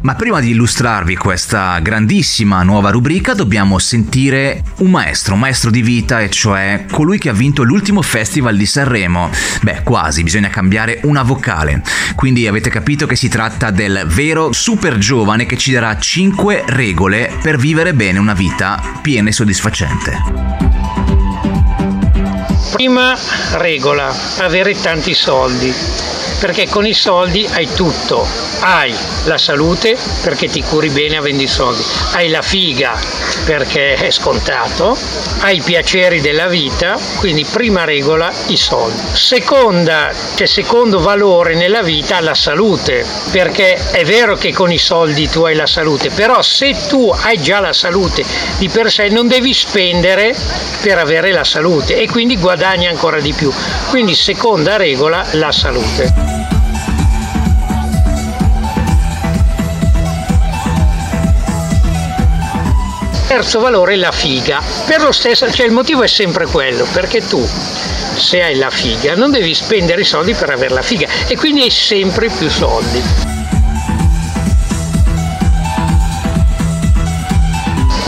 Ma 0.00 0.14
prima 0.14 0.40
di 0.40 0.50
illustrarvi 0.50 1.16
questa 1.16 1.78
grandissima 1.80 2.62
nuova 2.62 2.90
rubrica 2.90 3.34
dobbiamo 3.34 3.78
sentire 3.78 4.62
un 4.78 4.90
maestro, 4.90 5.34
un 5.34 5.40
maestro 5.40 5.70
di 5.70 5.82
vita 5.82 6.20
e 6.20 6.30
cioè 6.30 6.84
colui 6.90 7.18
che 7.18 7.28
ha 7.28 7.32
vinto 7.32 7.64
l'ultimo 7.64 8.00
festival 8.00 8.56
di 8.56 8.64
Sanremo. 8.64 9.30
Beh, 9.62 9.82
quasi, 9.82 10.22
bisogna 10.22 10.50
cambiare 10.50 11.00
una 11.02 11.22
vocale. 11.22 11.82
Quindi 12.14 12.46
avete 12.46 12.70
capito 12.70 13.06
che 13.06 13.16
si 13.16 13.28
tratta 13.28 13.70
del 13.70 14.04
vero 14.06 14.52
super 14.52 14.98
giovane 14.98 15.46
che 15.46 15.56
ci 15.56 15.72
darà 15.72 15.98
5 15.98 16.64
regole 16.66 17.32
per 17.42 17.56
vivere 17.56 17.92
bene 17.92 18.18
una 18.18 18.34
vita 18.34 18.80
piena 19.02 19.30
e 19.30 19.32
soddisfacente. 19.32 20.66
Prima 22.72 23.16
regola, 23.54 24.14
avere 24.38 24.78
tanti 24.80 25.12
soldi, 25.12 25.74
perché 26.38 26.68
con 26.68 26.86
i 26.86 26.94
soldi 26.94 27.48
hai 27.52 27.68
tutto, 27.74 28.26
hai 28.60 28.94
la 29.24 29.38
salute 29.38 29.96
perché 30.22 30.48
ti 30.48 30.62
curi 30.62 30.88
bene 30.88 31.16
avendo 31.16 31.42
i 31.42 31.48
soldi, 31.48 31.82
hai 32.12 32.28
la 32.28 32.42
figa 32.42 32.98
perché 33.44 33.94
è 33.94 34.10
scontato, 34.10 34.96
hai 35.40 35.56
i 35.56 35.62
piaceri 35.62 36.20
della 36.20 36.48
vita, 36.48 36.98
quindi 37.16 37.44
prima 37.44 37.84
regola 37.84 38.30
i 38.48 38.56
soldi. 38.56 39.00
Seconda, 39.12 40.12
cioè 40.34 40.46
secondo 40.46 41.00
valore 41.00 41.54
nella 41.54 41.82
vita 41.82 42.20
la 42.20 42.34
salute, 42.34 43.04
perché 43.30 43.90
è 43.90 44.04
vero 44.04 44.36
che 44.36 44.52
con 44.52 44.70
i 44.70 44.78
soldi 44.78 45.28
tu 45.28 45.44
hai 45.44 45.54
la 45.54 45.66
salute, 45.66 46.10
però 46.10 46.42
se 46.42 46.76
tu 46.88 47.10
hai 47.22 47.40
già 47.40 47.60
la 47.60 47.72
salute 47.72 48.24
di 48.58 48.68
per 48.68 48.90
sé 48.90 49.08
non 49.08 49.28
devi 49.28 49.54
spendere 49.54 50.36
per 50.82 50.98
avere 50.98 51.32
la 51.32 51.44
salute 51.44 51.96
e 51.96 52.06
quindi 52.06 52.36
guadagni 52.36 52.86
ancora 52.86 53.20
di 53.20 53.32
più. 53.32 53.50
Quindi 53.88 54.14
seconda 54.14 54.76
regola 54.76 55.24
la 55.32 55.52
salute. 55.52 56.27
Terzo 63.28 63.60
valore 63.60 63.96
la 63.96 64.10
figa. 64.10 64.62
Per 64.86 65.02
lo 65.02 65.12
stesso, 65.12 65.52
cioè 65.52 65.66
il 65.66 65.72
motivo 65.72 66.02
è 66.02 66.08
sempre 66.08 66.46
quello, 66.46 66.86
perché 66.92 67.20
tu 67.20 67.46
se 68.16 68.42
hai 68.42 68.56
la 68.56 68.70
figa 68.70 69.14
non 69.14 69.30
devi 69.30 69.54
spendere 69.54 70.00
i 70.00 70.04
soldi 70.04 70.32
per 70.32 70.50
avere 70.50 70.74
la 70.74 70.82
figa 70.82 71.06
e 71.28 71.36
quindi 71.36 71.60
hai 71.60 71.70
sempre 71.70 72.30
più 72.30 72.48
soldi. 72.48 73.37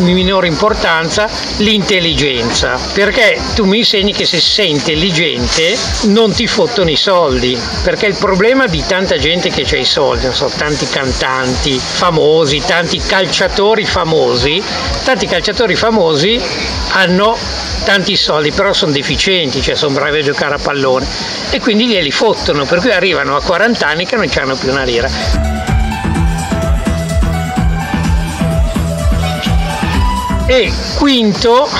Minore 0.03 0.47
importanza 0.47 1.29
l'intelligenza, 1.59 2.79
perché 2.93 3.41
tu 3.55 3.65
mi 3.65 3.79
insegni 3.79 4.13
che 4.13 4.25
se 4.25 4.41
sei 4.41 4.71
intelligente 4.71 5.77
non 6.05 6.33
ti 6.33 6.47
fottono 6.47 6.91
i 6.91 6.97
soldi, 6.97 7.59
perché 7.83 8.07
il 8.07 8.17
problema 8.17 8.67
di 8.67 8.83
tanta 8.87 9.19
gente 9.19 9.51
che 9.51 9.67
ha 9.71 9.79
i 9.79 9.85
soldi, 9.85 10.25
non 10.25 10.35
so, 10.35 10.51
tanti 10.57 10.89
cantanti 10.89 11.79
famosi, 11.79 12.63
tanti 12.67 12.99
calciatori 12.99 13.85
famosi, 13.85 14.63
tanti 15.05 15.27
calciatori 15.27 15.75
famosi 15.75 16.41
hanno 16.93 17.37
tanti 17.85 18.17
soldi, 18.17 18.51
però 18.53 18.73
sono 18.73 18.93
deficienti, 18.93 19.63
cioè 19.63 19.75
sono 19.75 19.95
bravi 19.95 20.19
a 20.19 20.23
giocare 20.23 20.55
a 20.55 20.59
pallone 20.59 21.07
e 21.51 21.61
quindi 21.61 21.87
glieli 21.87 22.11
fottono, 22.11 22.65
per 22.65 22.81
cui 22.81 22.93
arrivano 22.93 23.37
a 23.37 23.43
40 23.43 23.87
anni 23.87 24.07
che 24.07 24.17
non 24.17 24.29
hanno 24.35 24.57
più 24.57 24.71
una 24.71 24.85
lira. 24.85 25.70
E 30.51 30.73
quinto, 30.97 31.71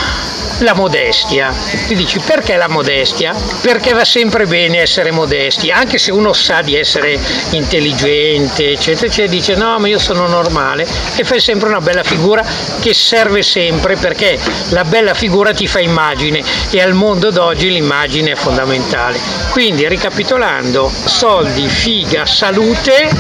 la 0.59 0.75
modestia. 0.75 1.53
Tu 1.89 1.95
dici 1.95 2.21
perché 2.21 2.55
la 2.55 2.69
modestia? 2.69 3.35
Perché 3.61 3.93
va 3.95 4.05
sempre 4.05 4.47
bene 4.47 4.79
essere 4.79 5.11
modesti, 5.11 5.73
anche 5.73 5.99
se 5.99 6.13
uno 6.13 6.33
sa 6.33 6.63
di 6.63 6.77
essere 6.77 7.19
intelligente, 7.51 8.71
eccetera, 8.71 9.09
eccetera, 9.09 9.33
dice 9.33 9.57
no, 9.57 9.77
ma 9.81 9.89
io 9.89 9.99
sono 9.99 10.29
normale 10.29 10.87
e 11.17 11.25
fai 11.25 11.41
sempre 11.41 11.69
una 11.69 11.81
bella 11.81 12.05
figura 12.05 12.45
che 12.79 12.95
serve 12.95 13.43
sempre 13.43 13.97
perché 13.97 14.39
la 14.69 14.85
bella 14.85 15.15
figura 15.15 15.53
ti 15.53 15.67
fa 15.67 15.81
immagine 15.81 16.41
e 16.71 16.81
al 16.81 16.93
mondo 16.93 17.33
d'oggi 17.33 17.71
l'immagine 17.71 18.31
è 18.31 18.37
fondamentale. 18.37 19.19
Quindi 19.51 19.89
ricapitolando, 19.89 20.89
soldi, 21.07 21.67
figa, 21.67 22.25
salute, 22.25 23.11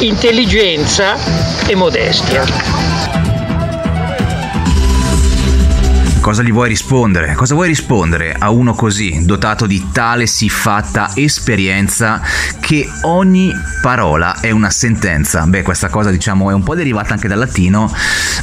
intelligenza 0.00 1.16
e 1.66 1.74
modestia. 1.74 2.87
Cosa 6.28 6.42
gli 6.42 6.52
vuoi 6.52 6.68
rispondere? 6.68 7.34
Cosa 7.34 7.54
vuoi 7.54 7.68
rispondere 7.68 8.36
a 8.38 8.50
uno 8.50 8.74
così, 8.74 9.24
dotato 9.24 9.64
di 9.64 9.88
tale 9.92 10.26
siffatta 10.26 11.12
esperienza 11.14 12.20
che 12.60 12.86
ogni 13.04 13.50
parola 13.80 14.38
è 14.38 14.50
una 14.50 14.68
sentenza? 14.68 15.46
Beh, 15.46 15.62
questa 15.62 15.88
cosa 15.88 16.10
diciamo 16.10 16.50
è 16.50 16.52
un 16.52 16.62
po' 16.62 16.74
derivata 16.74 17.14
anche 17.14 17.28
dal 17.28 17.38
latino, 17.38 17.90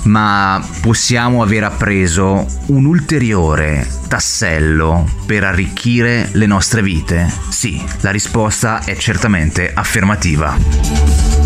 ma 0.06 0.68
possiamo 0.82 1.44
aver 1.44 1.66
appreso 1.66 2.48
un 2.70 2.86
ulteriore 2.86 3.88
tassello 4.08 5.08
per 5.28 5.44
arricchire 5.44 6.30
le 6.32 6.48
nostre 6.48 6.82
vite? 6.82 7.32
Sì, 7.50 7.80
la 8.00 8.10
risposta 8.10 8.84
è 8.84 8.96
certamente 8.96 9.72
affermativa. 9.72 11.45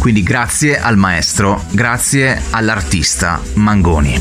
Quindi 0.00 0.22
grazie 0.22 0.80
al 0.80 0.96
maestro, 0.96 1.62
grazie 1.72 2.40
all'artista 2.52 3.38
Mangoni. 3.52 4.18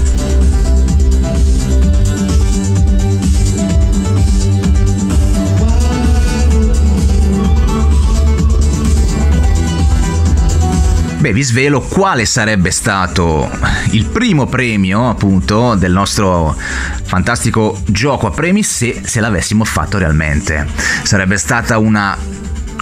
Beh, 11.19 11.31
vi 11.31 11.43
svelo 11.43 11.79
quale 11.79 12.25
sarebbe 12.25 12.71
stato 12.71 13.49
il 13.91 14.05
primo 14.05 14.47
premio, 14.47 15.09
appunto, 15.09 15.75
del 15.75 15.93
nostro 15.93 16.57
fantastico 17.03 17.79
gioco 17.85 18.27
a 18.27 18.31
premi 18.31 18.63
se, 18.63 19.01
se 19.05 19.21
l'avessimo 19.21 19.63
fatto 19.63 19.97
realmente. 19.97 20.67
Sarebbe 21.03 21.37
stata 21.37 21.77
una 21.77 22.17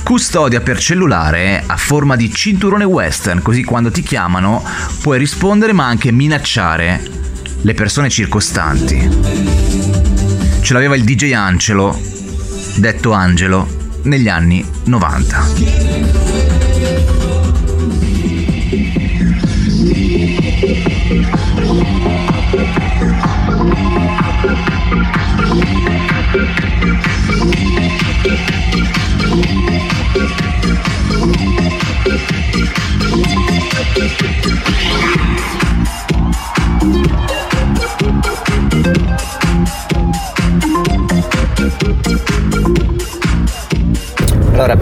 Custodia 0.07 0.61
per 0.61 0.79
cellulare 0.79 1.61
a 1.65 1.75
forma 1.75 2.15
di 2.15 2.33
cinturone 2.33 2.85
western, 2.85 3.41
così 3.41 3.65
quando 3.65 3.91
ti 3.91 4.01
chiamano 4.01 4.63
puoi 5.01 5.17
rispondere 5.19 5.73
ma 5.73 5.85
anche 5.85 6.13
minacciare 6.13 7.01
le 7.59 7.73
persone 7.73 8.07
circostanti. 8.07 9.09
Ce 10.61 10.73
l'aveva 10.73 10.95
il 10.95 11.03
DJ 11.03 11.33
Angelo, 11.33 11.99
detto 12.77 13.11
Angelo, 13.11 13.67
negli 14.03 14.29
anni 14.29 14.65
90. 14.85 16.27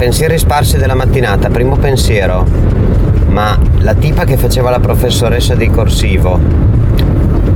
Pensieri 0.06 0.38
sparsi 0.38 0.78
della 0.78 0.94
mattinata. 0.94 1.50
Primo 1.50 1.78
pensiero, 1.78 2.46
ma 3.30 3.58
la 3.80 3.96
tipa 3.96 4.24
che 4.24 4.38
faceva 4.38 4.70
la 4.70 4.80
professoressa 4.80 5.56
di 5.56 5.68
corsivo, 5.72 6.40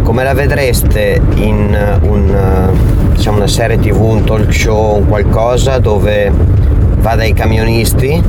come 0.01 0.23
la 0.23 0.33
vedreste 0.33 1.21
in 1.35 1.99
un, 2.01 2.71
diciamo, 3.13 3.38
una 3.38 3.45
serie 3.45 3.77
tv, 3.77 4.01
un 4.01 4.23
talk 4.23 4.51
show, 4.51 4.97
un 4.97 5.05
qualcosa 5.05 5.77
dove 5.77 6.31
va 7.01 7.13
dai 7.13 7.33
camionisti, 7.33 8.19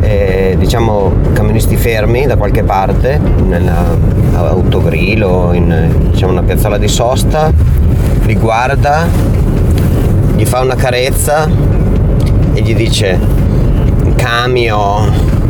eh, 0.00 0.56
diciamo 0.58 1.16
camionisti 1.34 1.76
fermi 1.76 2.24
da 2.24 2.36
qualche 2.36 2.62
parte, 2.62 3.20
nell'autogrill 3.46 5.22
o 5.22 5.52
in 5.52 6.08
diciamo, 6.12 6.32
una 6.32 6.42
piazzola 6.42 6.78
di 6.78 6.88
sosta, 6.88 7.52
li 8.24 8.36
guarda, 8.36 9.06
gli 10.34 10.46
fa 10.46 10.60
una 10.60 10.76
carezza 10.76 11.73
e 12.54 12.62
gli 12.62 12.74
dice 12.74 13.18
cambio 14.16 15.42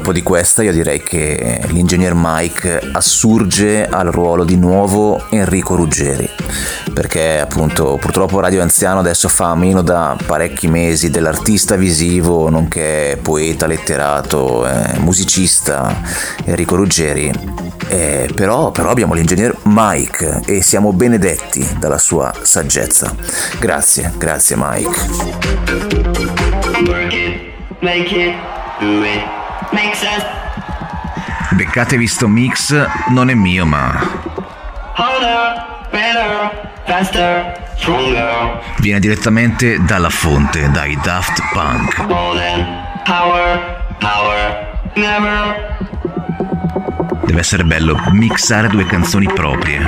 dopo 0.00 0.12
di 0.12 0.22
questa 0.22 0.62
io 0.62 0.72
direi 0.72 1.02
che 1.02 1.60
l'ingegner 1.66 2.14
Mike 2.14 2.88
assurge 2.92 3.86
al 3.86 4.06
ruolo 4.06 4.44
di 4.44 4.56
nuovo 4.56 5.26
Enrico 5.28 5.74
Ruggeri, 5.74 6.26
perché 6.94 7.38
appunto 7.38 7.98
purtroppo 8.00 8.40
Radio 8.40 8.62
Anziano 8.62 9.00
adesso 9.00 9.28
fa 9.28 9.50
a 9.50 9.54
meno 9.54 9.82
da 9.82 10.16
parecchi 10.24 10.68
mesi 10.68 11.10
dell'artista 11.10 11.76
visivo, 11.76 12.48
nonché 12.48 13.18
poeta, 13.20 13.66
letterato, 13.66 14.66
eh, 14.66 14.98
musicista 15.00 16.00
Enrico 16.44 16.76
Ruggeri, 16.76 17.30
eh, 17.88 18.30
però, 18.34 18.70
però 18.70 18.88
abbiamo 18.88 19.12
l'ingegner 19.12 19.54
Mike 19.64 20.40
e 20.46 20.62
siamo 20.62 20.94
benedetti 20.94 21.76
dalla 21.78 21.98
sua 21.98 22.32
saggezza. 22.40 23.14
Grazie, 23.58 24.12
grazie 24.16 24.56
Mike. 24.58 24.98
Make 27.82 28.12
it, 28.12 28.34
do 28.80 29.04
it. 29.04 29.39
Beccatevi 31.50 32.06
sto 32.06 32.28
mix, 32.28 32.74
non 33.08 33.30
è 33.30 33.34
mio 33.34 33.66
ma... 33.66 33.98
Viene 38.78 39.00
direttamente 39.00 39.82
dalla 39.84 40.10
fonte, 40.10 40.70
dai 40.70 40.98
Daft 41.02 41.42
Punk. 41.52 42.06
Deve 47.24 47.40
essere 47.40 47.64
bello 47.64 47.96
mixare 48.12 48.68
due 48.68 48.86
canzoni 48.86 49.26
proprie 49.32 49.78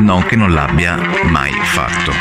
non 0.00 0.22
che 0.24 0.36
non 0.36 0.52
l'abbia 0.52 0.96
mai 1.24 1.52
fatto. 1.64 2.12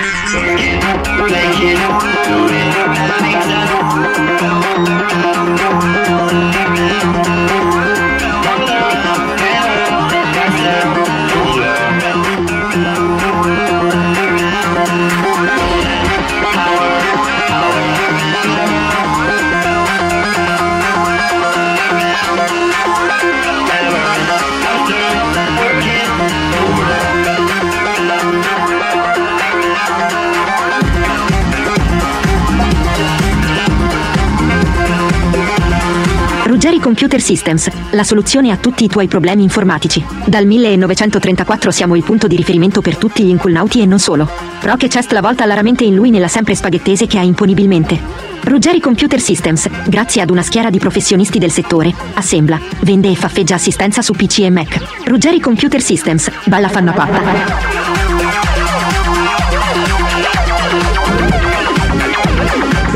Computer 36.90 37.22
Systems, 37.22 37.70
la 37.92 38.04
soluzione 38.04 38.50
a 38.50 38.58
tutti 38.58 38.84
i 38.84 38.88
tuoi 38.88 39.08
problemi 39.08 39.44
informatici. 39.44 40.04
Dal 40.26 40.48
1934 40.48 41.70
siamo 41.70 41.96
il 41.96 42.04
punto 42.04 42.26
di 42.26 42.36
riferimento 42.36 42.82
per 42.82 42.98
tutti 42.98 43.24
gli 43.24 43.30
inculnauti 43.30 43.80
e 43.80 43.86
non 43.86 44.00
solo. 44.00 44.28
Rockechest 44.60 45.12
la 45.12 45.22
volta 45.22 45.44
alla 45.44 45.62
mente 45.62 45.84
in 45.84 45.94
lui 45.94 46.10
nella 46.10 46.28
sempre 46.28 46.56
spaghettese 46.56 47.06
che 47.06 47.20
ha 47.20 47.22
imponibilmente. 47.22 48.02
Ruggeri 48.42 48.80
Computer 48.80 49.22
Systems, 49.22 49.70
grazie 49.86 50.24
ad 50.24 50.32
una 50.32 50.42
schiera 50.42 50.72
di 50.72 50.80
professionisti 50.80 51.38
del 51.38 51.52
settore, 51.52 51.94
assembla, 52.16 52.60
vende 52.80 53.12
e 53.12 53.16
faffeggia 53.16 53.54
assistenza 53.54 54.02
su 54.02 54.14
PC 54.14 54.40
e 54.40 54.50
Mac. 54.50 54.80
Ruggeri 55.06 55.40
Computer 55.40 55.84
Systems, 55.84 56.32
balla 56.46 56.70
fanno 56.70 56.92
patta. 56.92 58.49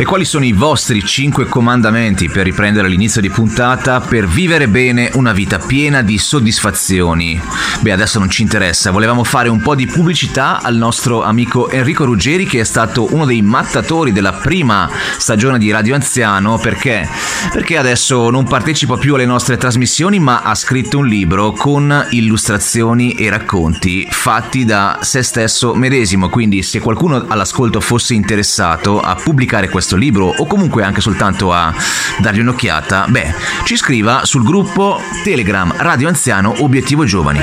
E 0.03 0.05
quali 0.05 0.25
sono 0.25 0.43
i 0.43 0.51
vostri 0.51 1.01
5 1.01 1.45
comandamenti 1.45 2.27
per 2.27 2.43
riprendere 2.43 2.89
l'inizio 2.89 3.21
di 3.21 3.29
puntata 3.29 4.01
per 4.01 4.27
vivere 4.27 4.67
bene 4.67 5.09
una 5.13 5.31
vita 5.31 5.59
piena 5.59 6.01
di 6.01 6.17
soddisfazioni? 6.17 7.41
Beh, 7.79 7.93
adesso 7.93 8.19
non 8.19 8.29
ci 8.29 8.41
interessa, 8.41 8.91
volevamo 8.91 9.23
fare 9.23 9.47
un 9.47 9.61
po' 9.61 9.75
di 9.75 9.85
pubblicità 9.85 10.61
al 10.61 10.75
nostro 10.75 11.23
amico 11.23 11.69
Enrico 11.69 12.03
Ruggeri 12.03 12.45
che 12.45 12.59
è 12.59 12.63
stato 12.65 13.13
uno 13.13 13.23
dei 13.23 13.41
mattatori 13.41 14.11
della 14.11 14.33
prima 14.33 14.89
stagione 15.17 15.57
di 15.57 15.71
Radio 15.71 15.95
Anziano 15.95 16.57
perché? 16.57 17.07
Perché 17.53 17.77
adesso 17.77 18.29
non 18.29 18.43
partecipa 18.43 18.97
più 18.97 19.15
alle 19.15 19.25
nostre 19.25 19.55
trasmissioni 19.55 20.19
ma 20.19 20.41
ha 20.41 20.53
scritto 20.53 20.97
un 20.97 21.07
libro 21.07 21.53
con 21.53 22.07
illustrazioni 22.09 23.13
e 23.13 23.29
racconti 23.29 24.05
fatti 24.09 24.65
da 24.65 24.99
se 25.01 25.23
stesso 25.23 25.73
medesimo, 25.73 26.27
quindi 26.27 26.61
se 26.61 26.81
qualcuno 26.81 27.23
all'ascolto 27.25 27.79
fosse 27.79 28.13
interessato 28.13 28.99
a 28.99 29.15
pubblicare 29.15 29.69
questo 29.93 29.95
libro 29.95 30.33
o 30.35 30.45
comunque 30.45 30.83
anche 30.83 31.01
soltanto 31.01 31.53
a 31.53 31.73
dargli 32.19 32.39
un'occhiata, 32.39 33.05
beh, 33.07 33.33
ci 33.63 33.75
scriva 33.75 34.25
sul 34.25 34.43
gruppo 34.43 35.01
Telegram 35.23 35.73
Radio 35.77 36.07
Anziano 36.07 36.53
Obiettivo 36.59 37.05
Giovani. 37.05 37.41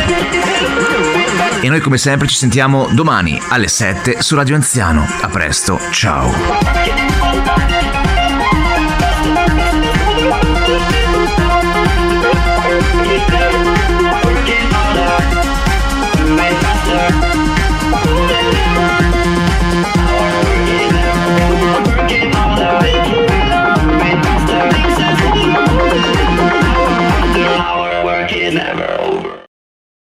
E 1.61 1.69
noi 1.69 1.81
come 1.81 1.99
sempre 1.99 2.27
ci 2.27 2.37
sentiamo 2.37 2.89
domani 2.91 3.41
alle 3.49 3.69
7 3.69 4.23
su 4.23 4.35
Radio 4.35 4.55
Anziano. 4.55 5.07
A 5.21 5.29
presto, 5.29 5.79
ciao. 5.91 7.10